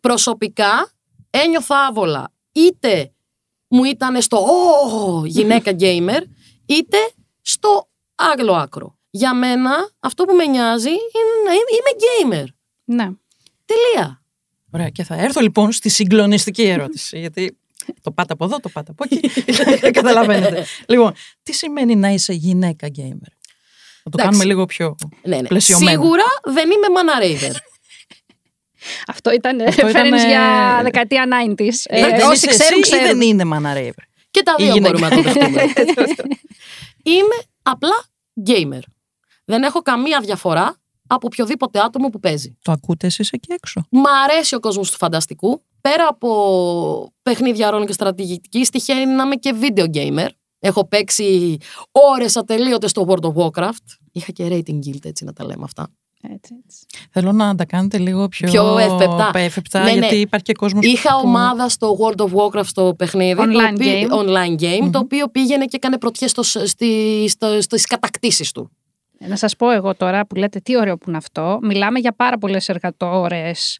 [0.00, 0.92] προσωπικά
[1.30, 2.32] ένιωθα άβολα.
[2.52, 3.12] Είτε
[3.68, 6.22] μου ήταν στο «Ω, γυναίκα γκέιμερ»,
[6.66, 6.96] είτε
[7.42, 8.96] στο άγλο άκρο.
[9.10, 12.46] Για μένα αυτό που με νοιάζει είναι να είμαι gamer.
[12.84, 13.10] Ναι.
[13.64, 14.22] Τελεία.
[14.70, 17.58] Ωραία και θα έρθω λοιπόν στη συγκλονιστική ερώτηση γιατί
[18.02, 19.42] το πάτε από εδώ, το πάτε από εκεί.
[19.98, 20.64] Καταλαβαίνετε.
[20.86, 23.32] λοιπόν, τι σημαίνει να είσαι γυναίκα gamer;
[24.04, 25.48] Να το κάνουμε λίγο πιο ναι, ναι.
[25.48, 26.02] πλαισιωμένο.
[26.02, 27.52] Σίγουρα δεν είμαι μαναρέιβερ.
[29.12, 31.68] Αυτό ήταν reference για δεκαετία 90s.
[31.84, 33.06] Ε, όσοι ξέρουν, ξέρουν.
[33.06, 34.04] δεν είναι μαναρέιβερ.
[34.30, 35.62] Και τα δύο μπορούμε να το δεχτούμε.
[37.02, 38.04] Είμαι απλά
[38.46, 38.82] gamer.
[39.44, 42.56] Δεν έχω καμία διαφορά από οποιοδήποτε άτομο που παίζει.
[42.62, 45.62] Το ακούτε εσείς εκεί έξω; Μ' αρέσει ο κόσμος του φανταστικού.
[45.80, 50.28] Πέρα από παιχνίδια ρόλων και στρατηγική, τυχαίνει να είμαι και video gamer.
[50.58, 51.56] Έχω παίξει
[51.90, 53.86] ώρες ατελείωτες στο World of Warcraft.
[54.12, 55.88] Είχα και rating guild, έτσι να τα λέμε αυτά.
[56.30, 56.86] Έτσι, έτσι.
[57.10, 59.30] Θέλω να τα κάνετε λίγο πιο, πιο εύπεπτα.
[59.72, 59.90] Ναι, ναι.
[59.90, 63.40] γιατί υπάρχει και κόσμος Είχα ομάδα στο World of Warcraft στο παιχνίδι.
[63.40, 64.26] Online το game.
[64.26, 68.70] Online game, το οποίο πήγαινε και έκανε πρωτιές στο, στη, στο, στις κατακτήσεις του.
[69.18, 71.58] Να σας πω εγώ τώρα που λέτε τι ωραίο που είναι αυτό.
[71.62, 73.78] Μιλάμε για πάρα πολλές εργατόρες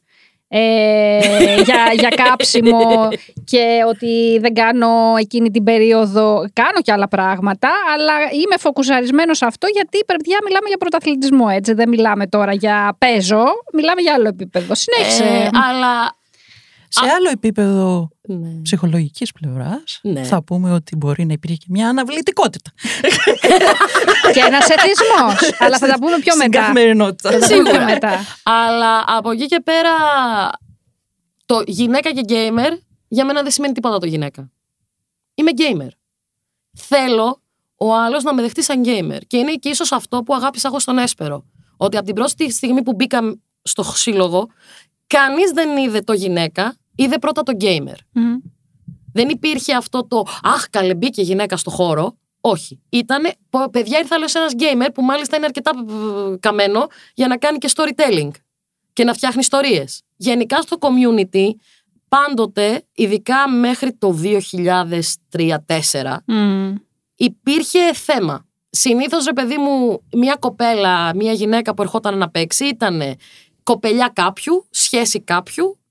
[0.55, 1.19] ε,
[1.63, 3.09] για, για κάψιμο
[3.51, 6.45] και ότι δεν κάνω εκείνη την περίοδο.
[6.53, 11.73] Κάνω και άλλα πράγματα, αλλά είμαι φοκουσαρισμένος σε αυτό γιατί παιδιά μιλάμε για πρωταθλητισμό, έτσι.
[11.73, 14.75] Δεν μιλάμε τώρα για παίζω, μιλάμε για άλλο επίπεδο.
[14.75, 15.25] Συνέχισε.
[15.25, 16.22] Ε, αλλά
[16.95, 18.49] Σε άλλο επίπεδο Ναι.
[18.63, 20.25] ψυχολογικής πλευράς Ναι.
[20.25, 22.71] θα πούμε ότι μπορεί να υπήρχε και μια αναβλητικότητα
[24.33, 25.51] και ένας εθισμός.
[25.65, 26.59] αλλά θα τα πούμε πιο στην μετά.
[26.59, 27.31] καθημερινότητα.
[27.31, 27.85] Θα τα πούμε πιο Σίγουρα.
[27.93, 28.19] μετά.
[28.43, 29.91] Αλλά από εκεί και πέρα,
[31.47, 32.79] το γυναίκα και gamer
[33.09, 34.51] για μένα δεν σημαίνει τίποτα το γυναίκα.
[35.35, 35.89] Είμαι gamer.
[36.73, 37.43] Θέλω
[37.77, 39.19] ο άλλος να με δεχτεί σαν gamer.
[39.27, 41.45] Και είναι και ίσως αυτό που αγάπησα εγώ στον Έσπερο.
[41.77, 43.21] Ότι από την πρώτη στιγμή που μπήκα
[43.63, 44.49] στο σύλλογο,
[45.07, 47.97] κανείς δεν είδε το γυναίκα, είδε πρώτα το gamer.
[48.13, 48.37] Μμμ.
[49.13, 52.17] Δεν υπήρχε αυτό το Αχ, καλέ, μπήκε γυναίκα στο χώρο.
[52.41, 52.81] Όχι.
[52.89, 57.37] Ήτανε, «Πω, παιδιά, ήρθε άλλος ένας gamer που μάλιστα είναι αρκετά ε, καμένο για να
[57.37, 58.31] κάνει και storytelling
[58.93, 60.03] και να φτιάχνει ιστορίες.
[60.17, 61.49] Γενικά στο community,
[62.09, 64.19] πάντοτε, ειδικά μέχρι το
[65.37, 66.75] 2003-2004, Μμμ.
[67.17, 68.47] υπήρχε θέμα.
[68.71, 73.03] Συνήθως, ρε παιδί μου, μια κοπέλα, μια γυναίκα που ερχόταν να παίξει ήταν
[73.63, 75.82] κοπελιά κάποιου, σχέση κάποιου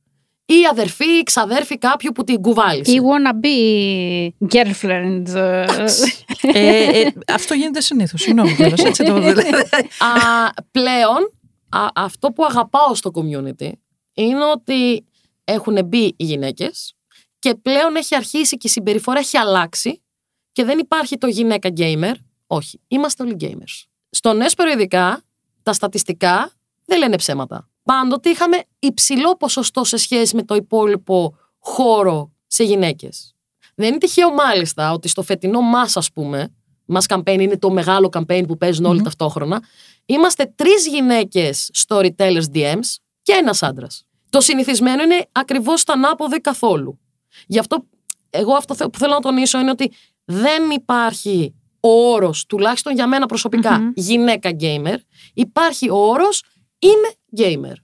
[0.45, 2.91] ή αδερφή ή ξαδέρφη κάποιου που την κουβάλισε.
[2.91, 5.27] Ή wannabe girlfriend.
[5.35, 5.65] ε,
[6.53, 8.21] ε, ε, αυτό γίνεται συνήθως.
[8.21, 11.31] Συγγνώμη κιόλας, έτσι το α, πλέον,
[11.69, 13.71] α, αυτό που αγαπάω στο community
[14.13, 15.05] είναι ότι
[15.43, 16.95] έχουν μπει οι γυναίκες
[17.39, 20.03] και πλέον έχει αρχίσει και η συμπεριφορά έχει αλλάξει
[20.51, 22.13] και δεν υπάρχει το γυναίκα gamer.
[22.47, 23.85] Όχι, είμαστε όλοι gamers.
[24.09, 25.23] Στον έσπερο ειδικά,
[25.63, 26.51] τα στατιστικά
[26.85, 27.70] δεν λένε ψέματα.
[27.83, 33.33] Πάντοτε είχαμε υψηλό ποσοστό σε σχέση με το υπόλοιπο χώρο σε γυναίκες.
[33.75, 36.53] Δεν είναι τυχαίο μάλιστα ότι στο φετινό μας ας πούμε,
[36.85, 39.63] μας campaign είναι το μεγάλο campaign που παίζουν όλοι ταυτόχρονα,
[40.05, 44.03] είμαστε τρεις γυναίκες storytellers DMs και ένας άντρας.
[44.29, 46.99] Το συνηθισμένο είναι ακριβώς τα ανάποδα καθόλου.
[47.47, 47.85] Γι' αυτό
[48.29, 49.91] εγώ αυτό θε- που θέλω να τονίσω είναι ότι
[50.25, 53.91] δεν υπάρχει ο όρος, τουλάχιστον για μένα προσωπικά, Μμμ.
[53.95, 54.95] γυναίκα gamer.
[55.33, 56.43] Υπάρχει ο όρος
[56.79, 57.75] είμαι gamer.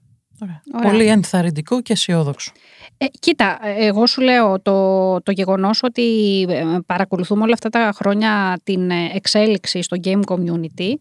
[0.42, 0.62] Ωραία.
[0.74, 0.90] Ωραία.
[0.90, 2.52] Πολύ ενθαρρυντικό και αισιόδοξο.
[2.96, 7.90] Ε, κοίτα, ε, εγώ σου λέω το, το γεγονός ότι ε, παρακολουθούμε όλα αυτά τα
[7.94, 10.92] χρόνια την ε, εξέλιξη στο game community,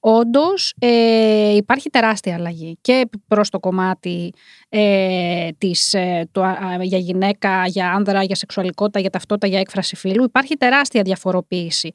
[0.00, 4.32] όντως ε, υπάρχει τεράστια αλλαγή και προς το κομμάτι
[4.68, 9.96] ε, της, ε, το, α, για γυναίκα, για άνδρα, για σεξουαλικότητα, για ταυτότητα, για έκφραση
[9.96, 10.24] φύλου.
[10.24, 11.90] Υπάρχει τεράστια διαφοροποίηση.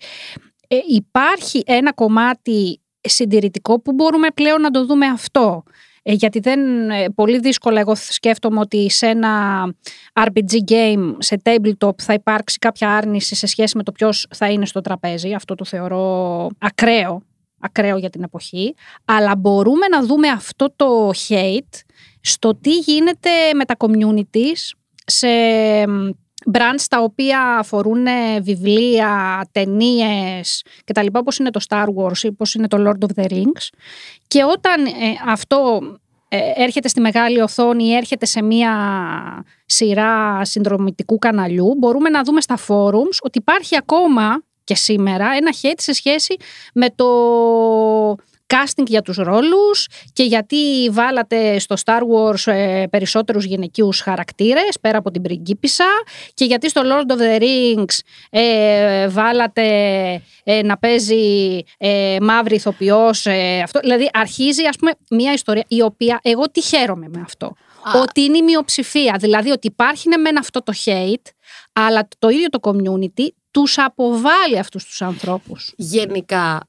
[0.67, 5.63] Ε, υπάρχει ένα κομμάτι συντηρητικό που μπορούμε πλέον να το δούμε αυτό.
[6.04, 9.64] Ε, γιατί δεν, ε, πολύ δύσκολα εγώ σκέφτομαι ότι σε ένα
[10.14, 14.66] RPG game, σε tabletop θα υπάρξει κάποια άρνηση σε σχέση με το ποιος θα είναι
[14.66, 15.34] στο τραπέζι.
[15.34, 17.22] Αυτό το θεωρώ ακραίο,
[17.60, 18.76] ακραίο για την εποχή.
[19.06, 21.80] Αλλά μπορούμε να δούμε αυτό το hate
[22.22, 24.72] στο τι γίνεται με τα communities
[25.06, 25.28] σε
[26.54, 31.06] brands τα οποία αφορούν ε, βιβλία, ταινίες κτλ.
[31.13, 33.67] όπως είναι το Star Wars ή όπως είναι το Lord of the Rings.
[34.27, 34.91] Και όταν ε,
[35.27, 35.82] αυτό
[36.27, 38.73] ε, έρχεται στη μεγάλη οθόνη ή έρχεται σε μία
[39.65, 45.77] σειρά συνδρομητικού καναλιού, μπορούμε να δούμε στα forums ότι υπάρχει ακόμα και σήμερα ένα hate
[45.77, 46.36] σε σχέση
[46.73, 47.06] με το
[48.52, 54.98] casting για τους ρόλους και γιατί βάλατε στο Star Wars ε, περισσότερους γυναικείους χαρακτήρες πέρα
[54.98, 55.86] από την πριγκίπισσα
[56.34, 59.66] και γιατί στο Lord of the Rings ε, βάλατε
[60.44, 63.80] ε, να παίζει ε, μαύρη ηθοποιός ε, αυτό.
[63.80, 67.46] Δηλαδή αρχίζει ας πούμε μια ιστορία η οποία εγώ τι χαίρομαι με αυτό.
[67.46, 68.00] Α.
[68.02, 69.16] Ότι είναι η μειοψηφία.
[69.20, 71.32] Δηλαδή ότι υπάρχει ναι μεν αυτό το hate
[71.74, 75.74] αλλά το ίδιο το community τους αποβάλλει αυτούς τους ανθρώπους.
[75.78, 76.60] Γενικά,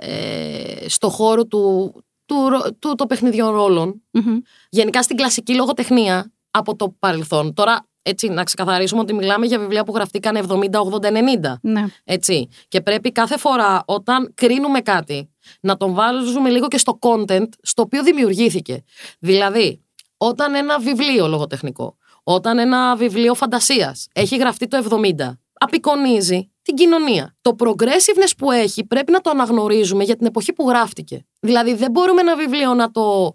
[0.00, 1.92] ε, στο χώρο του,
[2.26, 4.38] του, ρο- του, των παιχνιδιών ρόλων, Μμμ.
[4.70, 7.54] γενικά στην κλασική λογοτεχνία από το παρελθόν.
[7.54, 11.58] Τώρα, έτσι, να ξεκαθαρίσουμε ότι μιλάμε για βιβλία που γραφτήκαν 70, 80, 90.
[11.62, 11.84] Ναι.
[12.04, 12.48] Έτσι.
[12.68, 17.82] Και πρέπει κάθε φορά όταν κρίνουμε κάτι να τον βάλουμε λίγο και στο content στο
[17.82, 18.82] οποίο δημιουργήθηκε.
[19.18, 19.84] Δηλαδή,
[20.16, 27.36] όταν ένα βιβλίο λογοτεχνικό, όταν ένα βιβλίο φαντασίας έχει γραφτεί το 70, απεικονίζει την κοινωνία.
[27.40, 31.26] Το progressiveness που έχει πρέπει να το αναγνωρίζουμε για την εποχή που γράφτηκε.
[31.40, 33.34] Δηλαδή, δεν μπορούμε ένα βιβλίο να το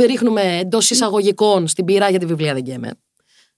[0.00, 2.90] ρίχνουμε εντός εισαγωγικών στην πυρά για τη βιβλία δεν γκέμε.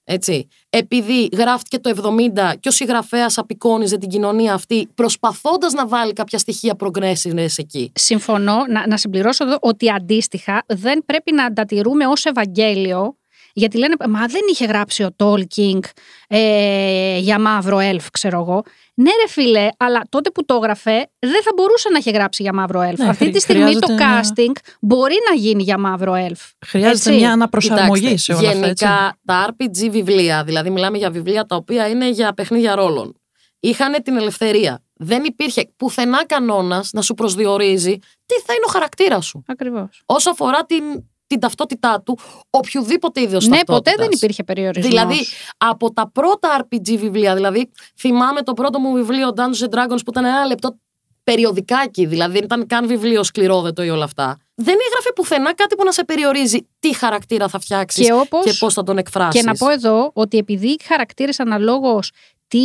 [0.05, 0.49] Έτσι.
[0.71, 6.39] Επειδή γράφτηκε το 70 και ο συγγραφέας απεικόνιζε την κοινωνία αυτή, προσπαθώντας να βάλει κάποια
[6.39, 7.93] στοιχεία progressiveness εκεί.
[7.95, 8.65] Συμφωνώ.
[8.69, 13.17] Να, να συμπληρώσω εδώ ότι αντίστοιχα δεν πρέπει να αντατηρούμε ως Ευαγγέλιο
[13.59, 15.83] γιατί λένε, μα δεν είχε γράψει ο Τόλκινγκ
[16.29, 18.63] ε, για μαύρο ελφ, ξέρω εγώ.
[19.01, 22.53] Ναι, ρε φίλε, αλλά τότε που το έγραφε δεν θα μπορούσε να έχει γράψει για
[22.55, 22.99] μαύρο ελφ.
[22.99, 26.41] Ναι, Αυτή χρει- τη στιγμή το χρειάζεται ένα- casting μπορεί να γίνει για μαύρο ελφ.
[26.67, 27.13] Χρειάζεται Έτσι.
[27.13, 28.67] μια αναπροσαρμογή Κοιτάξτε, σε όλα αυτά.
[28.67, 28.85] έτσι.
[28.85, 33.15] γενικά τα RPG βιβλία, δηλαδή μιλάμε για βιβλία τα οποία είναι για παιχνίδια ρόλων,
[33.61, 34.83] είχαν την ελευθερία.
[35.01, 39.43] Δεν υπήρχε πουθενά κανόνας να σου προσδιορίζει τι θα είναι ο χαρακτήρας σου.
[39.47, 40.03] Ακριβώς.
[40.07, 40.83] Όσο αφορά την
[41.29, 42.19] την ταυτότητά του
[42.51, 44.89] οποιοδήποτε είδος Ναι, ποτέ δεν υπήρχε περιορισμός.
[44.89, 49.99] Δηλαδή, από τα πρώτα RPG βιβλία, δηλαδή, θυμάμαι το πρώτο μου βιβλίο Dungeons and Dragons
[50.05, 50.77] που ήταν ένα λεπτό
[51.25, 54.39] περιοδικάκι, δηλαδή δεν ήταν καν βιβλίο σκληρόδετο ή όλα αυτά.
[54.55, 58.53] Δεν έγραφε πουθενά κάτι που να σε περιορίζει τι χαρακτήρα θα φτιάξεις Και όπως- και
[58.59, 59.41] πώς θα τον εκφράσεις.
[59.41, 62.11] Και να πω εδώ ότι επειδή οι χαρακτήρες αναλόγως
[62.49, 62.59] τι,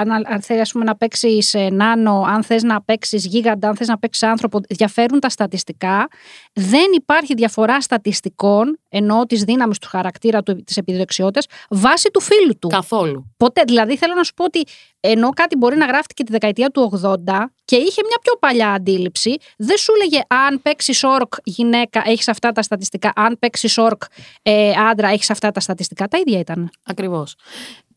[0.00, 3.88] αν, αν θέλει ας πούμε, να παίξεις νάνο, αν θες να παίξεις γίγαντα, αν θες
[3.88, 6.08] να παίξεις άνθρωπο, διαφέρουν τα στατιστικά.
[6.52, 12.58] Δεν υπάρχει διαφορά στατιστικών, ενώ τη δύναμη του χαρακτήρα του, της επιδεξιότητας, βάσει του φίλου
[12.58, 12.68] του.
[12.68, 13.34] Καθόλου.
[13.36, 13.62] Ποτέ.
[13.66, 14.64] Δηλαδή θέλω να σου πω ότι
[15.00, 17.16] ενώ κάτι μπορεί να γράφτηκε τη δεκαετία του 80
[17.64, 22.52] και είχε μια πιο παλιά αντίληψη, δεν σου έλεγε αν παίξεις όρκ γυναίκα έχεις αυτά
[22.52, 24.02] τα στατιστικά, αν παίξεις όρκ
[24.42, 26.08] ε, άντρα έχεις αυτά τα στατιστικά.
[26.08, 26.70] Τα ίδια ήταν.
[26.84, 27.34] Ακριβώς.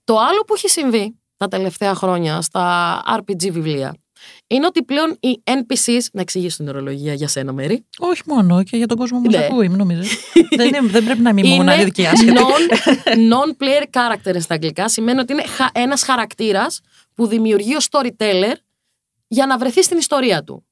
[0.03, 3.95] Το άλλο που έχει συμβεί τα τελευταία χρόνια στα RPG βιβλία
[4.47, 6.01] είναι ότι πλέον οι NPCs.
[6.13, 7.85] Να εξηγήσω την ορολογία για σένα, Μέρη.
[7.99, 9.37] Όχι μόνο και για τον κόσμο που Ναι.
[9.37, 10.17] μας ακούει, μην νομίζεις.
[10.55, 12.33] δεν, είναι- δεν πρέπει να είμαι είναι μοναδική άσχετη.
[12.37, 12.73] non,
[13.33, 14.89] non-player character στα αγγλικά.
[14.89, 16.79] Σημαίνει ότι είναι χα, ένας χαρακτήρας
[17.15, 18.53] που δημιουργεί ο storyteller
[19.27, 20.65] για να βρεθεί στην ιστορία του.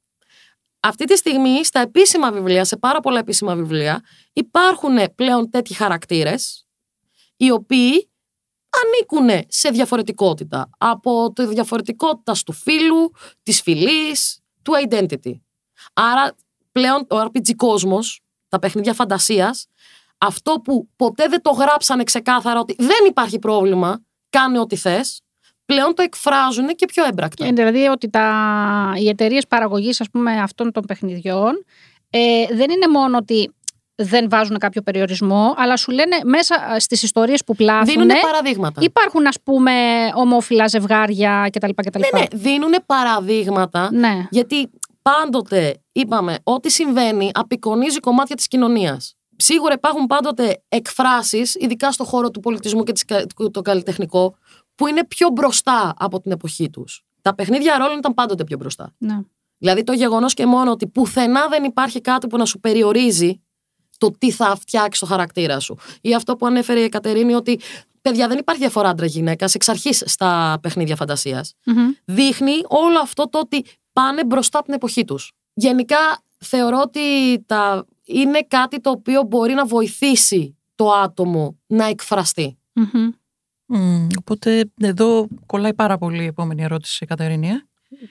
[0.80, 4.02] Αυτή τη στιγμή στα επίσημα βιβλία, σε πάρα πολλά επίσημα βιβλία,
[4.34, 6.66] υπάρχουν πλέον τέτοιοι χαρακτήρες
[7.38, 8.10] οι οποίοι
[8.86, 10.70] ανήκουν σε διαφορετικότητα.
[10.78, 13.12] Από τη διαφορετικότητα του φίλου,
[13.44, 15.34] της φυλής, του identity.
[15.94, 16.36] Άρα
[16.72, 19.68] πλέον ο RPG κόσμος, τα παιχνίδια φαντασίας,
[20.18, 25.22] αυτό που ποτέ δεν το γράψανε ξεκάθαρα ότι δεν υπάρχει πρόβλημα, κάνε ό,τι θες,
[25.66, 27.46] πλέον το εκφράζουν και πιο έμπρακτα.
[27.46, 30.02] Ε, δηλαδή ότι τα, οι εταιρείες παραγωγής
[30.42, 31.66] αυτών των παιχνιδιών
[32.10, 33.52] ε, δεν είναι μόνο ότι
[33.98, 37.86] δεν βάζουν κάποιο περιορισμό, αλλά σου λένε μέσα στις ιστορίες που πλάθουν.
[37.86, 38.82] Δίνουν παραδείγματα.
[38.84, 39.72] Υπάρχουν, ας πούμε,
[40.16, 41.70] ομόφυλα ζευγάρια κτλ.
[41.76, 42.00] κτλ.
[42.00, 44.28] Ναι, ναι, δίνουν παραδείγματα Ναι.
[44.30, 44.70] γιατί
[45.02, 49.16] πάντοτε είπαμε ό,τι συμβαίνει απεικονίζει κομμάτια της κοινωνίας.
[49.36, 54.36] Σίγουρα υπάρχουν πάντοτε εκφράσεις, ειδικά στο χώρο του πολιτισμού και της κα- το καλλιτεχνικό,
[54.76, 57.04] που είναι πιο μπροστά από την εποχή τους.
[57.22, 58.94] Τα παιχνίδια ρόλων ήταν πάντοτε πιο μπροστά.
[58.98, 59.18] ναι.
[59.60, 63.42] Δηλαδή το γεγονός και μόνο ότι πουθενά δεν υπάρχει κάτι που να σου περιορίζει
[63.98, 65.78] το τι θα φτιάξει το χαρακτήρας σου.
[66.02, 67.60] Ή αυτό που ανέφερε η Κατερίνη ότι
[68.02, 71.88] παιδιά δεν υπάρχει διαφορά άντρα-γυναίκα εξ αρχής στα παιχνίδια φαντασίας Μμμ.
[72.06, 75.32] δείχνει όλο αυτό το ότι πάνε μπροστά από την εποχή τους.
[75.54, 75.98] Γενικά
[76.38, 77.00] θεωρώ ότι
[77.46, 77.86] τα...
[78.06, 82.58] είναι κάτι το οποίο μπορεί να βοηθήσει το άτομο να εκφραστεί.
[82.74, 83.10] Μμμ.
[83.66, 87.48] Μμμ, οπότε εδώ κολλάει πάρα πολύ η επόμενη ερώτηση, Κατερίνη.
[87.50, 87.62] ε.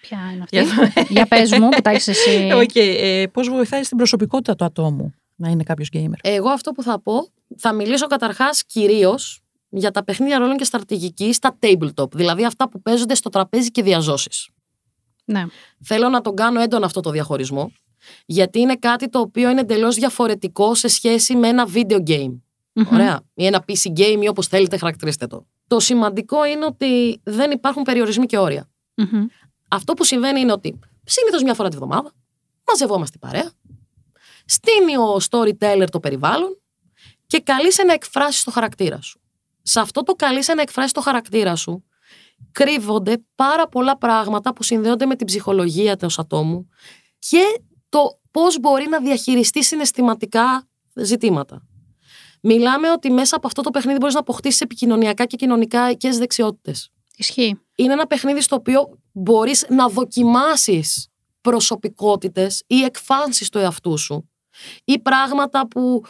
[0.01, 2.51] Ποια είναι αυτή; Για- Για πες μου που τα έχεις εσύ.
[2.63, 6.19] Οκ, ε, πώς βοηθάει στην προσωπικότητα του ατόμου; Να είναι κάποιος gamer.
[6.21, 11.33] Εγώ αυτό που θα πω, θα μιλήσω καταρχάς κυρίως για τα παιχνίδια ρόλων και στρατηγική
[11.33, 14.49] στα tabletop, δηλαδή αυτά που παίζονται στο τραπέζι και διά ζώσης.
[15.25, 15.45] Ναι.
[15.85, 17.73] Θέλω να τον κάνω έντονα αυτό το διαχωρισμό,
[18.27, 22.41] γιατί είναι κάτι το οποίο είναι εντελώς διαφορετικό σε σχέση με ένα video game.
[22.73, 22.87] Μμμ.
[22.93, 23.21] Ωραία.
[23.35, 25.47] Ή ένα PC game ή όπως θέλετε χαρακτηρίστε το.
[25.67, 28.69] Το σημαντικό είναι ότι δεν υπάρχουν περιορισμοί και όρια.
[28.95, 29.27] Μμμ.
[29.69, 32.13] Αυτό που συμβαίνει είναι ότι συνήθως μια φορά τη βδομάδα
[32.67, 33.51] μαζευόμαστε παρέα,
[34.47, 36.61] στείνει ο storyteller το περιβάλλον
[37.27, 39.21] και καλείσαι να εκφράσεις το χαρακτήρα σου.
[39.63, 41.85] Σε αυτό το καλείσαι να εκφράσεις το χαρακτήρα σου
[42.53, 46.69] κρύβονται πάρα πολλά πράγματα που συνδέονται με την ψυχολογία του ατόμου
[47.19, 51.67] και το πώς μπορεί να διαχειριστεί συναισθηματικά ζητήματα.
[52.43, 56.91] Μιλάμε ότι μέσα από αυτό το παιχνίδι μπορείς να αποκτήσεις επικοινωνιακά και κοινωνικά και δεξιότητες
[57.17, 57.61] Ισχύει.
[57.77, 61.09] είναι ένα παιχνίδι στο οποίο μπορείς να δοκιμάσεις
[61.41, 64.31] προσωπικότητες ή εκφάνσεις του εαυτού σου
[64.85, 66.05] ή πράγματα που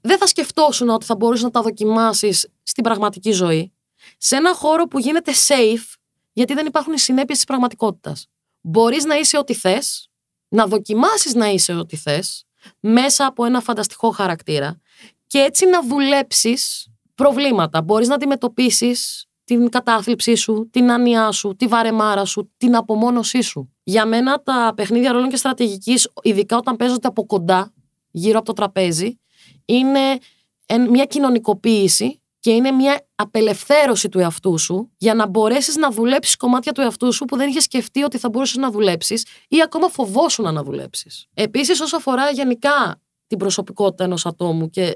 [0.00, 3.72] δεν θα σκεφτόσουν ότι θα μπορείς να τα δοκιμάσεις στην πραγματική ζωή
[4.18, 5.94] σε ένα χώρο που γίνεται safe
[6.32, 8.26] γιατί δεν υπάρχουν οι συνέπειες της πραγματικότητας.
[8.60, 10.10] Μπορείς να είσαι ό,τι θες,
[10.48, 12.44] να δοκιμάσεις να είσαι ό,τι θες
[12.80, 14.80] μέσα από ένα φανταστικό χαρακτήρα
[15.26, 17.82] και έτσι να δουλέψεις προβλήματα.
[17.82, 23.74] Μπορείς να αντιμετωπίσεις την κατάθλιψή σου, την άνοιά σου, τη βαρεμάρα σου, την απομόνωσή σου.
[23.82, 27.72] Για μένα τα παιχνίδια ρόλων και στρατηγικής, ειδικά όταν παίζονται από κοντά,
[28.18, 29.18] γύρω από το τραπέζι,
[29.64, 30.18] είναι
[30.66, 36.36] εν- μια κοινωνικοποίηση και είναι μια απελευθέρωση του εαυτού σου για να μπορέσεις να δουλέψεις
[36.36, 39.88] κομμάτια του εαυτού σου που δεν είχες σκεφτεί ότι θα μπορούσες να δουλέψεις ή ακόμα
[39.88, 41.26] φοβόσουν να δουλέψεις.
[41.34, 44.92] Επίσης όσο αφορά γενικά την προσωπικότητα ενός ατόμου και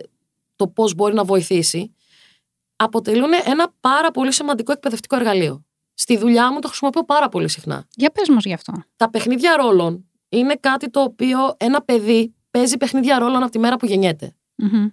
[0.56, 1.94] το πώς μπορεί να βοηθήσει,
[2.76, 5.64] αποτελούν ένα πάρα πολύ σημαντικό εκπαιδευτικό εργαλείο.
[5.94, 7.86] Στη δουλειά μου το χρησιμοποιώ πάρα πολύ συχνά.
[7.94, 8.72] Για πες μας γι' αυτό.
[8.96, 13.76] Τα παιχνίδια ρόλων είναι κάτι το οποίο ένα παιδί παίζει παιχνίδια ρόλων από τη μέρα
[13.76, 14.34] που γεννιέται.
[14.56, 14.88] Μμμ.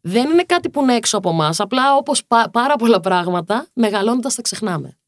[0.00, 1.60] Δεν είναι κάτι που είναι έξω από εμάς.
[1.60, 4.98] Απλά όπως πάρα πολλά πράγματα, μεγαλώνοντας τα ξεχνάμε.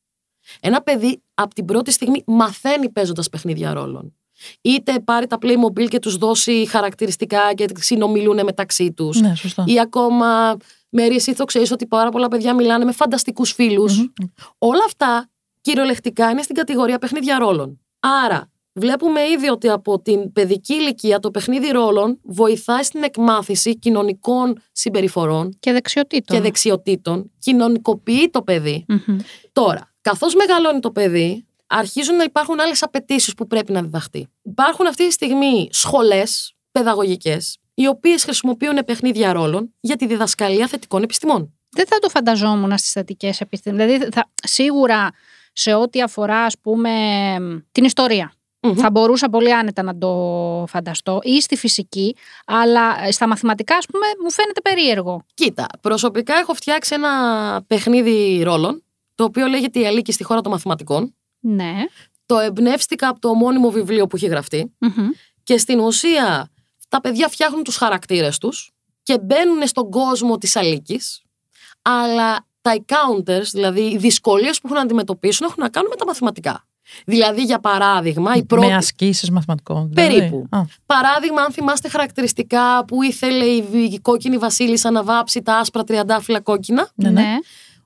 [0.61, 4.15] Ένα παιδί από την πρώτη στιγμή μαθαίνει παίζοντας παιχνίδια ρόλων.
[4.61, 9.21] είτε πάρει τα Playmobil και τους δώσει χαρακτηριστικά και συνομιλούν μεταξύ τους.
[9.21, 9.65] Ναι, σωστά.
[9.67, 10.57] Ή ακόμα,
[10.89, 14.13] Μέρη, εσύ το ξέρεις ότι πάρα πολλά παιδιά μιλάνε με φανταστικούς φίλους.
[14.59, 17.81] Όλα αυτά κυριολεκτικά είναι στην κατηγορία παιχνίδια ρόλων.
[18.01, 24.63] Άρα, βλέπουμε ήδη ότι από την παιδική ηλικία το παιχνίδι ρόλων βοηθάει στην εκμάθηση κοινωνικών
[24.73, 26.37] συμπεριφορών Και δεξιοτήτων.
[26.37, 28.85] και δεξιοτήτων, κοινωνικοποιεί το παιδί.
[28.89, 29.19] Μμμ.
[29.53, 34.29] Τώρα, καθώς μεγαλώνει το παιδί, αρχίζουν να υπάρχουν άλλες απαιτήσεις που πρέπει να διδαχτεί.
[34.43, 41.03] Υπάρχουν αυτή τη στιγμή σχολές παιδαγωγικές, οι οποίες χρησιμοποιούν παιχνίδια ρόλων για τη διδασκαλία θετικών
[41.03, 41.55] επιστημών.
[41.71, 43.87] Δεν θα το φανταζόμουν στις θετικές επιστήμες.
[43.87, 45.11] Δηλαδή, θα, σίγουρα
[45.53, 46.91] σε ό,τι αφορά, ας πούμε,
[47.73, 48.33] την ιστορία.
[48.63, 48.75] Μμμ.
[48.75, 54.07] Θα μπορούσα πολύ άνετα να το φανταστώ ή στη φυσική, αλλά στα μαθηματικά, ας πούμε,
[54.23, 55.25] μου φαίνεται περίεργο.
[55.35, 57.11] Κοίτα, προσωπικά έχω φτιάξει ένα
[57.67, 58.83] παιχνίδι ρόλων,
[59.15, 61.15] το οποίο λέγεται Η Αλίκη στη χώρα των μαθηματικών.
[61.41, 61.75] Ναι.
[62.27, 65.09] Το εμπνεύστηκα από το ομώνυμο βιβλίο που έχει γραφτεί Μμμ.
[65.43, 66.51] και στην ουσία
[66.89, 68.71] τα παιδιά φτιάχνουν τους χαρακτήρες τους
[69.03, 71.23] και μπαίνουν στον κόσμο της Αλίκης,
[71.83, 76.07] αλλά τα encounters, δηλαδή οι δυσκολίες που έχουν να αντιμετωπίσουν έχουν να κάνουν με τα
[76.07, 76.65] μαθηματικά.
[77.07, 78.67] Δηλαδή, για παράδειγμα, η πρώτη...
[78.67, 79.91] Με ασκήσεις μαθηματικών.
[79.93, 80.15] Δηλαδή.
[80.15, 80.47] Περίπου.
[80.51, 85.85] Α, Παράδειγμα, αν θυμάστε χαρακτηριστικά που ήθελε η, η κόκκινη βασίλισσα να βάψει τα άσπρα
[85.85, 86.89] τριαντάφυλλα κόκκινα.
[86.95, 87.35] ναι, ναι.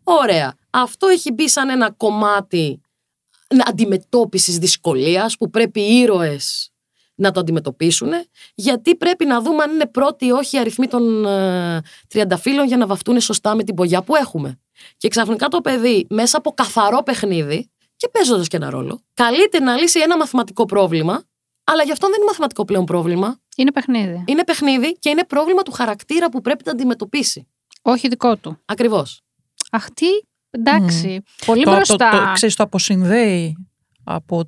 [0.05, 0.55] Ωραία.
[0.71, 2.81] Αυτό έχει μπει σαν ένα κομμάτι
[3.65, 6.69] αντιμετώπισης δυσκολίας που πρέπει οι ήρωες
[7.15, 8.11] να το αντιμετωπίσουν
[8.55, 12.77] γιατί πρέπει να δούμε αν είναι πρώτοι ή όχι οι αριθμοί των ε, τριανταφύλων για
[12.77, 14.59] να βαφτούν σωστά με την πογιά που έχουμε.
[14.97, 17.71] Και ξαφνικά το παιδί μέσα από καθαρό παιχνίδι
[18.05, 21.23] και παίζοντας και ένα ρόλο, καλείται να λύσει ένα μαθηματικό πρόβλημα,
[21.65, 23.39] αλλά γι' αυτό δεν είναι μαθηματικό πλέον πρόβλημα.
[23.57, 24.25] Είναι παιχνίδι.
[24.27, 27.49] Είναι παιχνίδι και είναι πρόβλημα του χαρακτήρα που πρέπει να αντιμετωπίσει.
[27.83, 28.59] Όχι δικό του.
[28.65, 29.21] Ακριβώς.
[29.71, 30.07] Αχ, τι.
[30.51, 31.23] Εντάξει.
[31.47, 32.11] Πολύ Το, το, μπροστά.
[32.11, 33.69] το, ξέρεις, το αποσυνδέει
[34.05, 34.45] από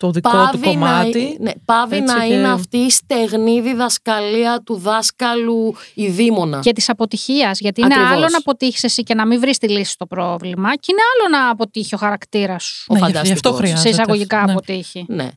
[0.00, 1.36] το δικό του να, κομμάτι.
[1.40, 6.60] ναι, πάβει έτσι να και- είναι αυτή η στεγνή διδασκαλία του δάσκαλου η δήμονα.
[6.60, 7.60] και της αποτυχίας.
[7.60, 8.12] Γιατί είναι Ακριβώς.
[8.16, 11.38] άλλο να αποτύχεις εσύ και να μην βρεις τη λύση στο πρόβλημα, και είναι άλλο
[11.44, 12.84] να αποτύχει ο χαρακτήρας σου.
[12.88, 13.56] Ο Ναι, γι' αυτό φανταστικός.
[13.58, 13.80] χρειάζεται.
[13.80, 14.52] Σε εισαγωγικά Ναι.
[14.52, 15.04] αποτύχει.
[15.08, 15.28] Ναι.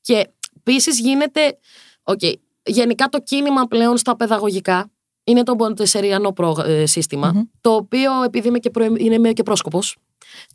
[0.00, 1.58] Και επίσης γίνεται.
[2.02, 2.20] οκ,
[2.62, 4.90] γενικά το κίνημα πλέον στα παιδαγωγικά
[5.24, 7.42] είναι το μοντεσσοριανό πρό- ε, σύστημα Μμμ.
[7.60, 9.96] το οποίο επειδή είμαι και, προ, είμαι και πρόσκοπος,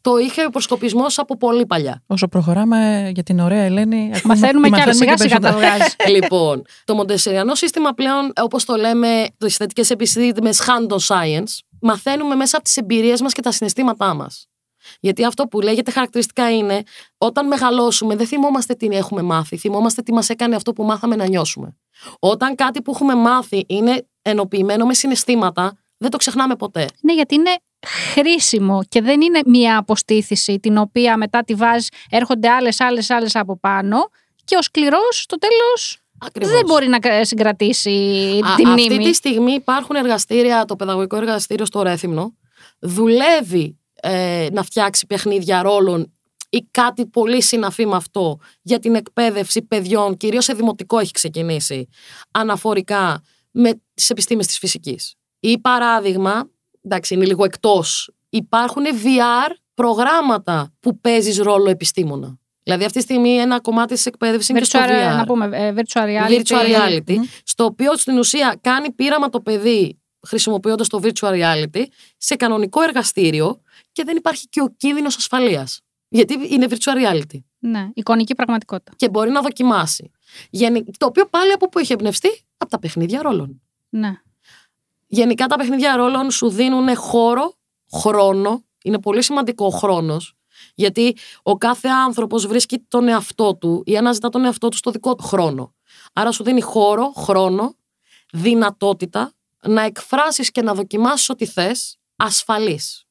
[0.02, 2.04] το είχε ο προσκοπισμός από πολύ παλιά.
[2.08, 4.12] Όσο προχωράμε για την ωραία Ελένη.
[4.16, 4.86] ακούμε- Μαθαίνουμε κι άλλο.
[4.86, 5.76] μαθαίνουμε Σιγά σιγά τα περισσότερα.
[5.78, 5.96] βγάζει.
[6.22, 12.56] λοιπόν, το μοντεσεριανό σύστημα πλέον, όπως το λέμε, το θετικές επιστήμες hand science, μαθαίνουμε μέσα
[12.56, 14.48] από τις εμπειρίες μας και τα συναισθήματά μας.
[15.00, 16.84] Γιατί αυτό που λέγεται χαρακτηριστικά είναι,
[17.18, 21.28] όταν μεγαλώσουμε δεν θυμόμαστε τι έχουμε μάθει, θυμόμαστε τι μας έκανε αυτό που μάθαμε να
[21.28, 21.78] νιώσουμε.
[22.20, 26.88] Όταν κάτι που έχουμε μάθει είναι ενοποιημένο με συναισθήματα, δεν το ξεχνάμε ποτέ.
[27.02, 27.50] Ναι, γιατί είναι
[27.86, 33.36] χρήσιμο και δεν είναι μία αποστήθηση την οποία μετά τη βάζεις, έρχονται άλλες, άλλες, άλλες
[33.36, 33.98] από πάνω
[34.46, 36.54] και ο σκληρός στο τέλος Ακριβώς.
[36.54, 37.90] δεν μπορεί να κα- συγκρατήσει
[38.46, 39.04] Α, τη Αυτή μνήμη.
[39.06, 42.36] τη στιγμή υπάρχουν εργαστήρια, το παιδαγωγικό εργαστήριο στο Ρέθυμνο,
[42.80, 46.10] δουλεύει ε, να φτιάξει παιχνίδια ρόλων
[46.50, 51.88] ή κάτι πολύ συναφή με αυτό για την εκπαίδευση παιδιών, κυρίως σε δημοτικό έχει ξεκινήσει,
[52.32, 53.22] αναφορικά
[53.52, 55.16] με τις επιστήμες της φυσικής.
[55.40, 56.50] Ή παράδειγμα,
[56.86, 62.38] εντάξει είναι λίγο εκτός, υπάρχουν VR προγράμματα που παίζεις ρόλο επιστήμονα.
[62.64, 65.50] Δηλαδή αυτή τη στιγμή ένα κομμάτι της εκπαίδευσης είναι και στο Virtual, VR να πούμε,
[65.52, 66.42] ε, virtual reality.
[66.42, 71.84] virtual reality, στο οποίο στην ουσία κάνει πείραμα το παιδί χρησιμοποιώντας το virtual reality
[72.18, 75.80] σε κανονικό εργαστήριο και δεν υπάρχει και ο κίνδυνος ασφαλείας.
[76.08, 78.92] Γιατί είναι virtual reality Ναι, εικονική πραγματικότητα.
[78.96, 80.12] και μπορεί να δοκιμάσει.
[80.50, 83.62] Γενι- Το οποίο πάλι από πού έχει εμπνευστεί; Από τα παιχνίδια ρόλων.
[83.90, 84.22] Ναι.
[85.08, 87.54] Γενικά τα παιχνίδια ρόλων σου δίνουν χώρο,
[87.92, 88.64] χρόνο.
[88.84, 90.34] Είναι πολύ σημαντικό ο χρόνος.
[90.76, 95.16] Γιατί ο κάθε άνθρωπος βρίσκει τον εαυτό του ή αναζητά τον εαυτό του στο δικό
[95.16, 95.74] του χρόνο.
[96.14, 97.76] Άρα σου δίνει χώρο, χρόνο,
[98.32, 103.06] δυνατότητα να εκφράσεις και να δοκιμάσεις ό,τι θες ασφαλής.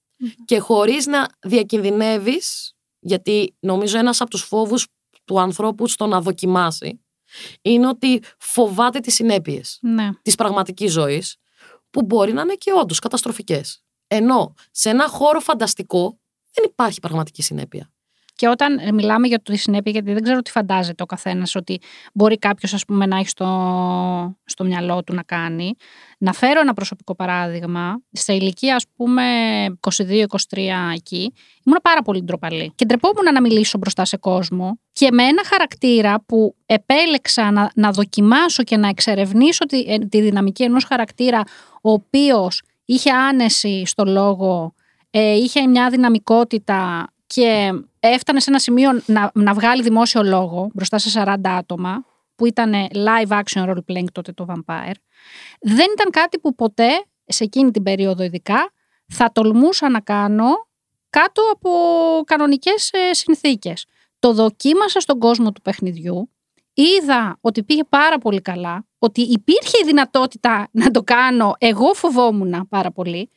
[0.45, 4.87] Και χωρίς να διακινδυνεύεις, γιατί νομίζω ένας από τους φόβους
[5.25, 7.05] του ανθρώπου στο να δοκιμάσει
[7.63, 10.11] είναι ότι φοβάται τις συνέπειες ναι.
[10.23, 11.37] της πραγματικής ζωής
[11.95, 13.83] που μπορεί να είναι και όντως καταστροφικές.
[14.07, 16.19] Ενώ σε ένα χώρο φανταστικό
[16.53, 17.94] δεν υπάρχει πραγματική συνέπεια.
[18.37, 21.81] Και όταν ε, μιλάμε για τη συνέπεια, γιατί δεν ξέρω τι φαντάζεται ο καθένας, ότι
[22.15, 23.47] μπορεί κάποιος να έχει στο,
[24.45, 25.75] στο μυαλό του να κάνει.
[26.19, 28.03] Να φέρω ένα προσωπικό παράδειγμα.
[28.11, 29.23] Σε ηλικία, ας πούμε,
[29.81, 29.97] 22-23
[30.95, 31.33] εκεί,
[31.65, 32.73] ήμουν πάρα πολύ ντροπαλή.
[32.75, 34.79] Και ντρεπόμουν να μιλήσω μπροστά σε κόσμο.
[34.93, 40.21] Και με ένα χαρακτήρα που επέλεξα να, να δοκιμάσω και να εξερευνήσω τη, ε, τη
[40.21, 41.43] δυναμική ενός χαρακτήρα,
[41.83, 44.75] ο οποίος είχε άνεση στο λόγο,
[45.11, 47.73] ε, είχε μια δυναμικότητα και
[48.09, 52.05] έφτανε σε ένα σημείο να, να βγάλει δημόσιο λόγο μπροστά σε 40 άτομα,
[52.37, 54.95] που ήταν live action role playing τότε το Vampire,
[55.61, 56.89] δεν ήταν κάτι που ποτέ,
[57.25, 58.73] σε εκείνη την περίοδο ειδικά,
[59.07, 60.51] θα τολμούσα να κάνω
[61.11, 61.71] κάτω από
[62.27, 63.87] κανονικές ε, συνθήκες.
[64.19, 66.31] Το δοκίμασα στον κόσμο του παιχνιδιού,
[66.75, 72.67] είδα ότι πήγε πάρα πολύ καλά, ότι υπήρχε η δυνατότητα να το κάνω, εγώ φοβόμουν
[72.69, 73.31] πάρα πολύ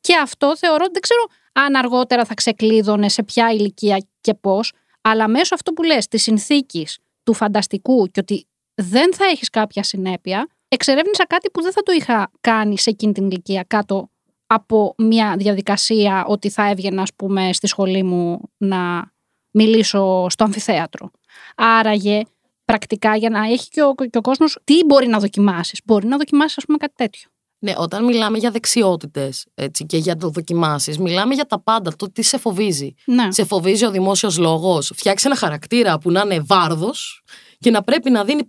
[0.00, 1.20] και αυτό θεωρώ, δεν ξέρω
[1.52, 6.22] αν αργότερα θα ξεκλείδωνε σε ποια ηλικία και πώς, αλλά μέσω αυτό που λες, της
[6.22, 11.82] συνθήκης, του φανταστικού και ότι δεν θα έχεις κάποια συνέπεια, εξερεύνησα κάτι που δεν θα
[11.82, 14.10] το είχα κάνει σε εκείνη την ηλικία κάτω
[14.46, 19.12] από μια διαδικασία ότι θα έβγαινα, ας πούμε, στη σχολή μου να
[19.50, 21.10] μιλήσω στο αμφιθέατρο.
[21.56, 22.22] Άραγε,
[22.64, 25.80] πρακτικά, για να έχει και ο, και ο κόσμος τι μπορεί να δοκιμάσεις.
[25.84, 27.30] Μπορεί να δοκιμάσεις, ας πούμε, κάτι τέτοιο.
[27.62, 29.46] Ναι, όταν μιλάμε για δεξιότητες
[29.86, 31.96] και για το δοκιμάσεις, μιλάμε για τα πάντα.
[31.96, 32.94] Το τι σε φοβίζει.
[33.04, 33.32] Ναι.
[33.32, 34.92] Σε φοβίζει ο δημόσιος λόγος.
[34.94, 37.22] Φτιάξει ένα χαρακτήρα που να είναι βάρδος
[37.58, 38.42] και να πρέπει να δίνει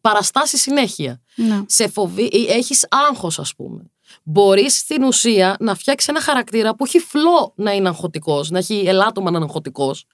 [0.00, 1.20] παραστάσεις συνέχεια.
[1.34, 1.62] Ναι.
[1.66, 3.90] Σε φοβεί, έχεις άγχος ας πούμε.
[4.22, 8.82] Μπορείς στην ουσία να φτιάξεις ένα χαρακτήρα που έχει φλό να είναι αγχωτικός, να έχει
[8.86, 10.04] ελάττωμα να είναι αγχωτικός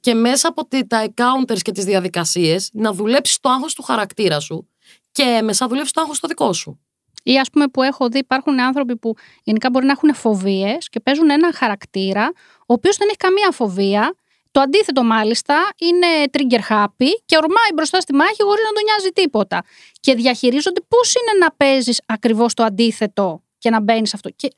[0.00, 4.40] και μέσα από τη- τα encounters και τις διαδικασίες να δουλέψεις το άγχος του χαρακτήρα
[4.40, 4.68] σου
[5.12, 6.80] και μέσα δουλεύεις το άγχος το δικό σου.
[7.22, 11.00] Ή ας πούμε που έχω δει υπάρχουν άνθρωποι που γενικά μπορεί να έχουν φοβίες και
[11.00, 14.14] παίζουν έναν χαρακτήρα ο οποίος δεν έχει καμία φοβία.
[14.50, 19.08] Το αντίθετο μάλιστα είναι trigger happy και ορμάει μπροστά στη μάχη χωρίς να τον νοιάζει
[19.08, 19.62] τίποτα.
[20.00, 24.30] Και διαχειρίζονται πώς είναι να παίζεις ακριβώς το αντίθετο και να μπαίνεις σε αυτό.
[24.36, 24.48] Και,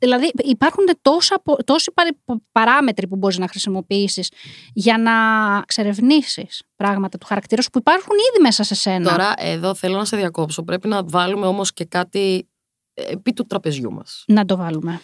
[0.00, 4.30] δηλαδή υπάρχουν τόσα, πο- τόσοι παρα- παράμετροι που μπορείς να χρησιμοποιήσεις
[4.72, 5.12] για να
[5.58, 9.10] εξερευνήσει πράγματα του χαρακτήρα σου που υπάρχουν ήδη μέσα σε σένα.
[9.10, 10.62] Τώρα εδώ θέλω να σε διακόψω.
[10.62, 12.48] Πρέπει να βάλουμε όμως και κάτι
[12.94, 14.24] επί του τραπεζιού μας.
[14.26, 15.00] Να το βάλουμε.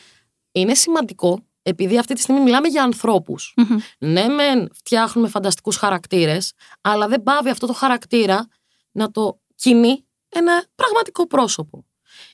[0.53, 3.55] Είναι σημαντικό επειδή αυτή τη στιγμή μιλάμε για ανθρώπους.
[3.57, 3.79] Μμμ.
[3.99, 8.47] Ναι, μεν φτιάχνουμε φανταστικούς χαρακτήρες, αλλά δεν πάβει αυτό το χαρακτήρα
[8.93, 11.85] να το κινεί ένα πραγματικό πρόσωπο.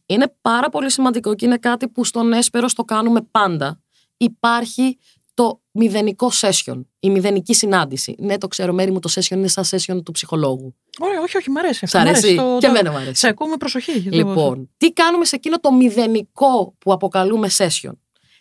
[0.07, 3.81] Είναι πάρα πολύ σημαντικό και είναι κάτι που στον Έσπερος το κάνουμε πάντα.
[4.17, 4.99] Υπάρχει
[5.35, 8.15] το μηδενικό session, η μηδενική συνάντηση.
[8.19, 10.75] Ναι, το ξέρω, μέρη μου το session είναι σαν session του ψυχολόγου.
[10.99, 11.79] Ωραία, όχι, όχι, μ' αρέσει.
[11.79, 13.15] Σ' αυτό, μ' αρέσει, το- και το- εμένα μου αρέσει.
[13.15, 13.93] Σε ακούω με προσοχή.
[13.93, 17.93] Λοιπόν, τι κάνουμε σε εκείνο το μηδενικό που αποκαλούμε session;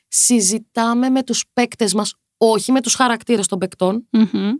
[0.07, 4.51] Συζητάμε με τους παίκτες μας, όχι με τους χαρακτήρες των παικτών, Μμμ.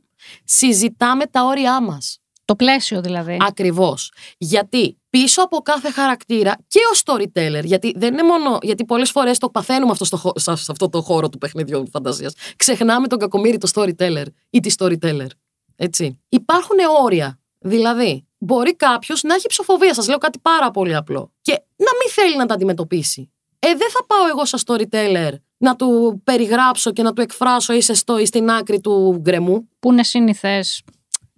[0.44, 2.20] συζητάμε τα όρια μας.
[2.46, 3.38] Το πλαίσιο δηλαδή.
[3.48, 4.12] Ακριβώς.
[4.38, 9.38] Γιατί πίσω από κάθε χαρακτήρα και ο storyteller, γιατί δεν είναι μόνο, γιατί πολλές φορές
[9.38, 13.58] το παθαίνουμε αυτό στο, χω- σε αυτό το χώρο του παιχνιδιού φαντασίας, ξεχνάμε τον κακομύρι
[13.58, 15.28] το storyteller ή τη storyteller.
[15.76, 16.20] Έτσι.
[16.30, 17.40] Υπάρχουν όρια.
[17.60, 19.94] Δηλαδή, μπορεί κάποιος να έχει υψοφοβία.
[19.94, 21.32] Σας λέω κάτι πάρα πολύ απλό.
[21.42, 23.32] Και να μην θέλει να τα αντιμετωπίσει.
[23.60, 27.94] Ε, δεν θα πάω εγώ σαν storyteller να του περιγράψω και να του εκφράσω είσαι
[27.94, 29.70] στο, στην άκρη του γκρεμού.
[29.80, 30.64] Που είναι σύνηθες.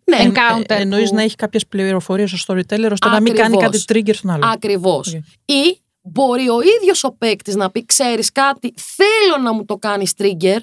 [0.10, 3.56] Ναι, Encounter Ε, Εννοείς που- να έχει κάποιες πληροφορίες ο storyteller ώστε να μην κάνει
[3.56, 3.86] Ακριβώς.
[3.86, 4.42] κάτι trigger στον άλλο.
[4.54, 5.08] Ακριβώς.
[5.08, 5.22] Οκ.
[5.46, 10.14] Ή μπορεί ο ίδιος ο παίκτης να πει: Ξέρεις κάτι, θέλω να μου το κάνεις
[10.18, 10.58] trigger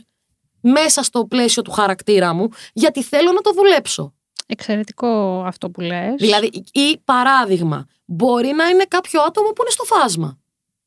[0.60, 4.14] μέσα στο πλαίσιο του χαρακτήρα μου, γιατί θέλω να το δουλέψω.
[4.46, 6.14] Εξαιρετικό αυτό που λες.
[6.18, 10.38] Δηλαδή, ή παράδειγμα, μπορεί να είναι κάποιο άτομο που είναι στο φάσμα.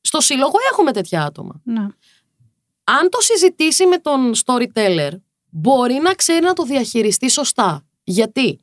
[0.02, 1.62] Στο σύλλογο έχουμε τέτοια άτομα.
[1.64, 1.82] Ναι.
[2.84, 5.12] Αν το συζητήσει με τον storyteller,
[5.50, 7.87] μπορεί να ξέρει να το διαχειριστεί σωστά.
[8.10, 8.60] Γιατί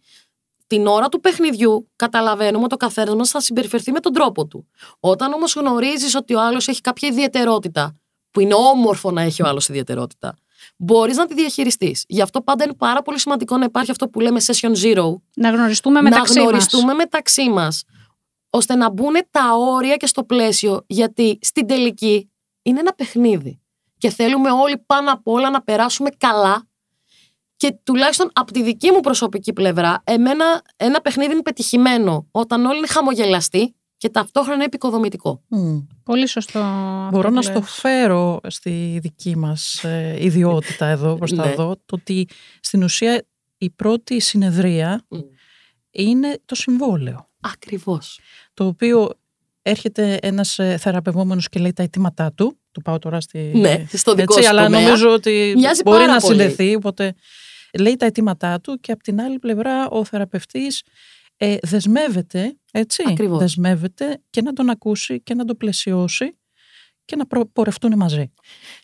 [0.66, 4.66] την ώρα του παιχνιδιού καταλαβαίνουμε ότι ο καθένας μας θα συμπεριφερθεί με τον τρόπο του.
[5.00, 7.96] Όταν όμως γνωρίζεις ότι ο άλλος έχει κάποια ιδιαιτερότητα,
[8.30, 10.34] που είναι όμορφο να έχει ο άλλος ιδιαιτερότητα,
[10.76, 12.04] μπορείς να τη διαχειριστείς.
[12.08, 15.50] Γι' αυτό πάντα είναι πάρα πολύ σημαντικό να υπάρχει αυτό που λέμε session zero, Να
[15.50, 16.50] γνωριστούμε μεταξύ να μας.
[16.50, 17.84] γνωριστούμε μεταξύ μας,
[18.50, 22.30] ώστε να μπουν τα όρια και στο πλαίσιο, γιατί στην τελική
[22.62, 23.60] είναι ένα παιχνίδι.
[23.98, 26.68] Και θέλουμε όλοι πάνω απ' όλα να περάσουμε καλά.
[27.64, 32.78] Και τουλάχιστον από τη δική μου προσωπική πλευρά, εμένα ένα παιχνίδι είναι πετυχημένο όταν όλοι
[32.78, 35.42] είναι χαμογελαστοί και ταυτόχρονα είναι επικοδομητικό.
[35.48, 35.78] Μμ.
[36.02, 36.58] Πολύ σωστό.
[36.58, 37.44] αυτό Μπορώ που να λες.
[37.50, 41.52] στο φέρω στη δική μας ε, ιδιότητα εδώ μπροστά Ναι.
[41.52, 42.28] εδώ, το ότι
[42.60, 43.24] στην ουσία
[43.58, 45.18] η πρώτη συνεδρία Μμ.
[45.90, 48.20] είναι το συμβόλαιο, Ακριβώς.
[48.54, 49.10] το οποίο
[49.62, 53.38] έρχεται ένας ε, θεραπευόμενος και λέει τα αιτήματά του, του πάω τώρα στη...
[53.54, 54.80] Ναι, στο δικό έτσι, σου αλλά τομέα.
[54.80, 56.40] νομίζω ότι Μοιάζει μπορεί πάρα να πολύ.
[56.40, 57.14] συνδεθεί, οπότε
[57.78, 60.82] λέει τα αιτήματά του και από την άλλη πλευρά ο θεραπευτής
[61.36, 63.38] ε, δεσμεύεται, έτσι, Ακριβώς.
[63.38, 66.38] δεσμεύεται και να τον ακούσει και να τον πλαισιώσει
[67.04, 68.32] και να προ- πορευτούν μαζί.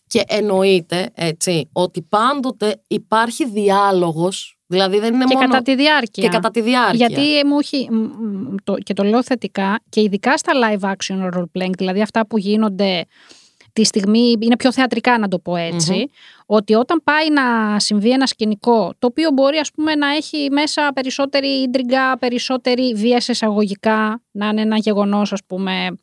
[0.06, 5.48] Και εννοείται, έτσι, ότι πάντοτε υπάρχει διάλογος, δηλαδή δεν είναι Και μόνο...
[5.48, 6.22] κατά τη διάρκεια.
[6.22, 7.06] και κατά τη διάρκεια.
[7.06, 11.30] Γιατί μου έχει, μ, μ, το, και το λέω θετικά, και ειδικά στα live action
[11.34, 13.06] role playing, δηλαδή αυτά που γίνονται
[13.72, 16.10] τη στιγμή, είναι πιο θεατρικά να το πω ετσι
[16.46, 20.90] ότι όταν πάει να συμβεί ένα σκηνικό, το οποίο μπορεί ας πούμε να έχει μέσα
[20.94, 25.98] περισσότερη ίντριγκα, περισσότερη βία σε εισαγωγικά, να είναι ένα γεγονός ας πούμε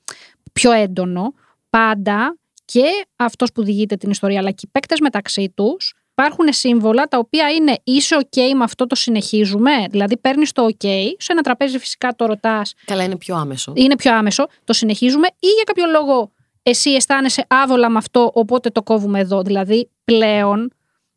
[0.54, 1.34] πιο έντονο,
[1.70, 2.84] πάντα και
[3.16, 7.50] αυτός που διηγείται την ιστορία, αλλά και οι παίκτες μεταξύ τους, υπάρχουν σύμβολα τα οποία
[7.50, 9.72] είναι είσαι ok με αυτό το συνεχίζουμε.
[9.90, 10.88] Δηλαδή παίρνεις το ok,
[11.18, 12.74] σε ένα τραπέζι φυσικά το ρωτάς.
[12.86, 13.74] Καλά, είναι πιο άμεσο.
[13.76, 16.32] Είναι πιο άμεσο, το συνεχίζουμε ή για κάποιο λόγο
[16.70, 19.42] εσύ αισθάνεσαι άβολα με αυτό, οπότε το κόβουμε εδώ.
[19.42, 20.74] Δηλαδή πλέον,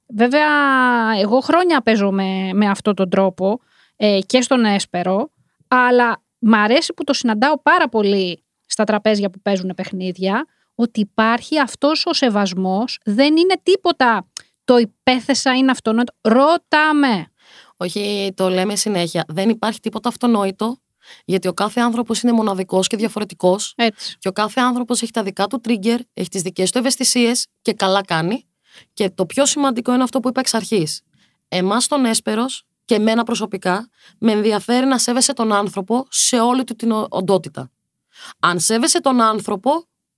[0.07, 0.49] βέβαια,
[1.21, 3.61] εγώ χρόνια παίζω με, με αυτόν τον τρόπο
[3.97, 5.31] ε, και στον Έσπερο,
[5.69, 11.59] αλλά μ' αρέσει που το συναντάω πάρα πολύ στα τραπέζια που παίζουν παιχνίδια, ότι υπάρχει
[11.59, 14.27] αυτός ο σεβασμός, δεν είναι τίποτα
[14.65, 16.13] το υπέθεσα είναι αυτονόητο.
[16.21, 17.27] Ρωτάμε.
[17.77, 19.25] Όχι, το λέμε συνέχεια.
[19.29, 20.77] Δεν υπάρχει τίποτα αυτονόητο,
[21.25, 23.75] γιατί ο κάθε άνθρωπος είναι μοναδικός και διαφορετικός.
[24.19, 27.73] Και ο κάθε άνθρωπος έχει τα δικά του trigger, έχει τις δικές του ευαισθησίες και
[27.73, 28.45] καλά κάνει.
[28.93, 31.03] Και το πιο σημαντικό είναι αυτό που είπα εξ αρχής.
[31.49, 33.89] Εμάς τον Έσπερος και εμένα προσωπικά
[34.19, 37.71] με ενδιαφέρει να σέβεσαι τον άνθρωπο σε όλη του την οντότητα.
[38.41, 39.71] Αν σέβεσαι τον άνθρωπο,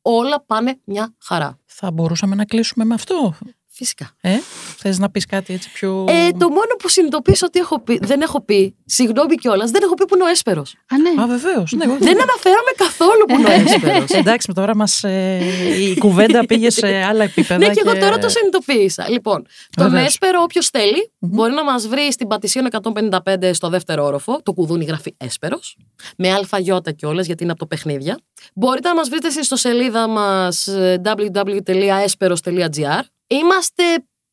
[0.02, 1.58] όλα πάνε μια χαρά.
[1.64, 3.34] Θα μπορούσαμε να κλείσουμε με αυτό.
[3.82, 4.10] Φυσικά.
[4.20, 4.38] Ε,
[4.76, 6.04] Θες να πεις κάτι έτσι πιο.
[6.08, 9.94] Ε, το μόνο που συνειδητοποίησα ότι έχω πει, δεν έχω πει, συγγνώμη κιόλας, δεν έχω
[9.94, 10.74] πει που είναι ο έσπερος.
[10.92, 11.22] Α, ναι.
[11.22, 11.72] Α, βεβαίως.
[11.72, 14.10] Ναι, δεν αναφέραμε καθόλου που είναι ο έσπερος.
[14.10, 15.40] Εντάξει, με τώρα μας, ε,
[15.80, 17.66] η κουβέντα πήγε σε άλλα επίπεδα.
[17.66, 19.08] ναι, και, εγώ τώρα το συνειδητοποίησα.
[19.08, 20.70] Λοιπόν, τον έσπερο, όποιος
[21.18, 24.40] μπορεί να μας βρει στην Πατησίων 155 στο δεύτερο όροφο.
[24.42, 25.76] Το κουδούνι γράφει έσπερος.
[26.16, 28.18] Με αλφαγιώτα κιόλας, γιατί είναι από το παιχνίδια.
[28.54, 33.00] Μπορείτε να μας βρείτε στην ιστοσελίδα μας ε, www.esperos.gr
[33.32, 33.82] Είμαστε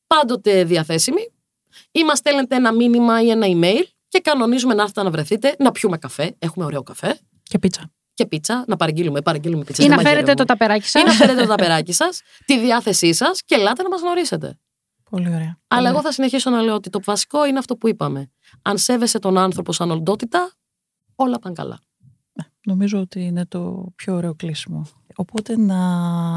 [0.07, 1.31] πάντοτε διαθέσιμοι
[1.91, 5.71] ή μα στέλνετε ένα μήνυμα ή ένα email και κανονίζουμε να έρθετε να βρεθείτε, να
[5.71, 6.35] πιούμε καφέ.
[6.39, 7.19] Έχουμε ωραίο καφέ.
[7.43, 7.91] Και πίτσα.
[8.13, 9.83] Και πίτσα, να παραγγείλουμε, παραγγείλουμε πίτσα.
[9.83, 10.99] Ή να φέρετε το ταπεράκι σα.
[10.99, 14.59] Ή να φέρετε το ταπεράκι σας, τη διάθεσή σας και ελάτε να μας γνωρίσετε.
[15.09, 15.59] Πολύ ωραία.
[15.67, 18.31] Αλλά εγώ θα συνεχίσω να λέω ότι το βασικό είναι αυτό που είπαμε.
[18.61, 20.51] Αν σέβεσαι τον άνθρωπο σαν οντότητα,
[21.15, 21.79] όλα πάνε καλά.
[22.33, 24.87] Ναι, νομίζω ότι είναι το πιο ωραίο κλείσιμο.
[25.19, 25.77] Οπότε να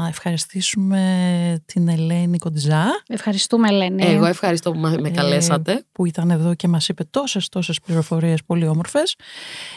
[0.09, 2.85] ευχαριστήσουμε την Ελένη Κοντζά.
[3.07, 4.03] Ευχαριστούμε Ελένη.
[4.03, 5.85] Εγώ ευχαριστώ που με καλέσατε.
[5.91, 9.15] που ήταν εδώ και μας είπε τόσες τόσες πληροφορίες πολύ όμορφες.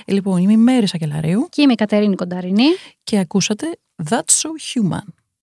[0.07, 1.47] Λοιπόν, είμαι η Μέρη Σακελαρίου.
[1.51, 2.69] Και είμαι η Κατερίνη Κονταρινή.
[3.05, 3.79] Και ακούσατε
[4.11, 5.16] That's So Human.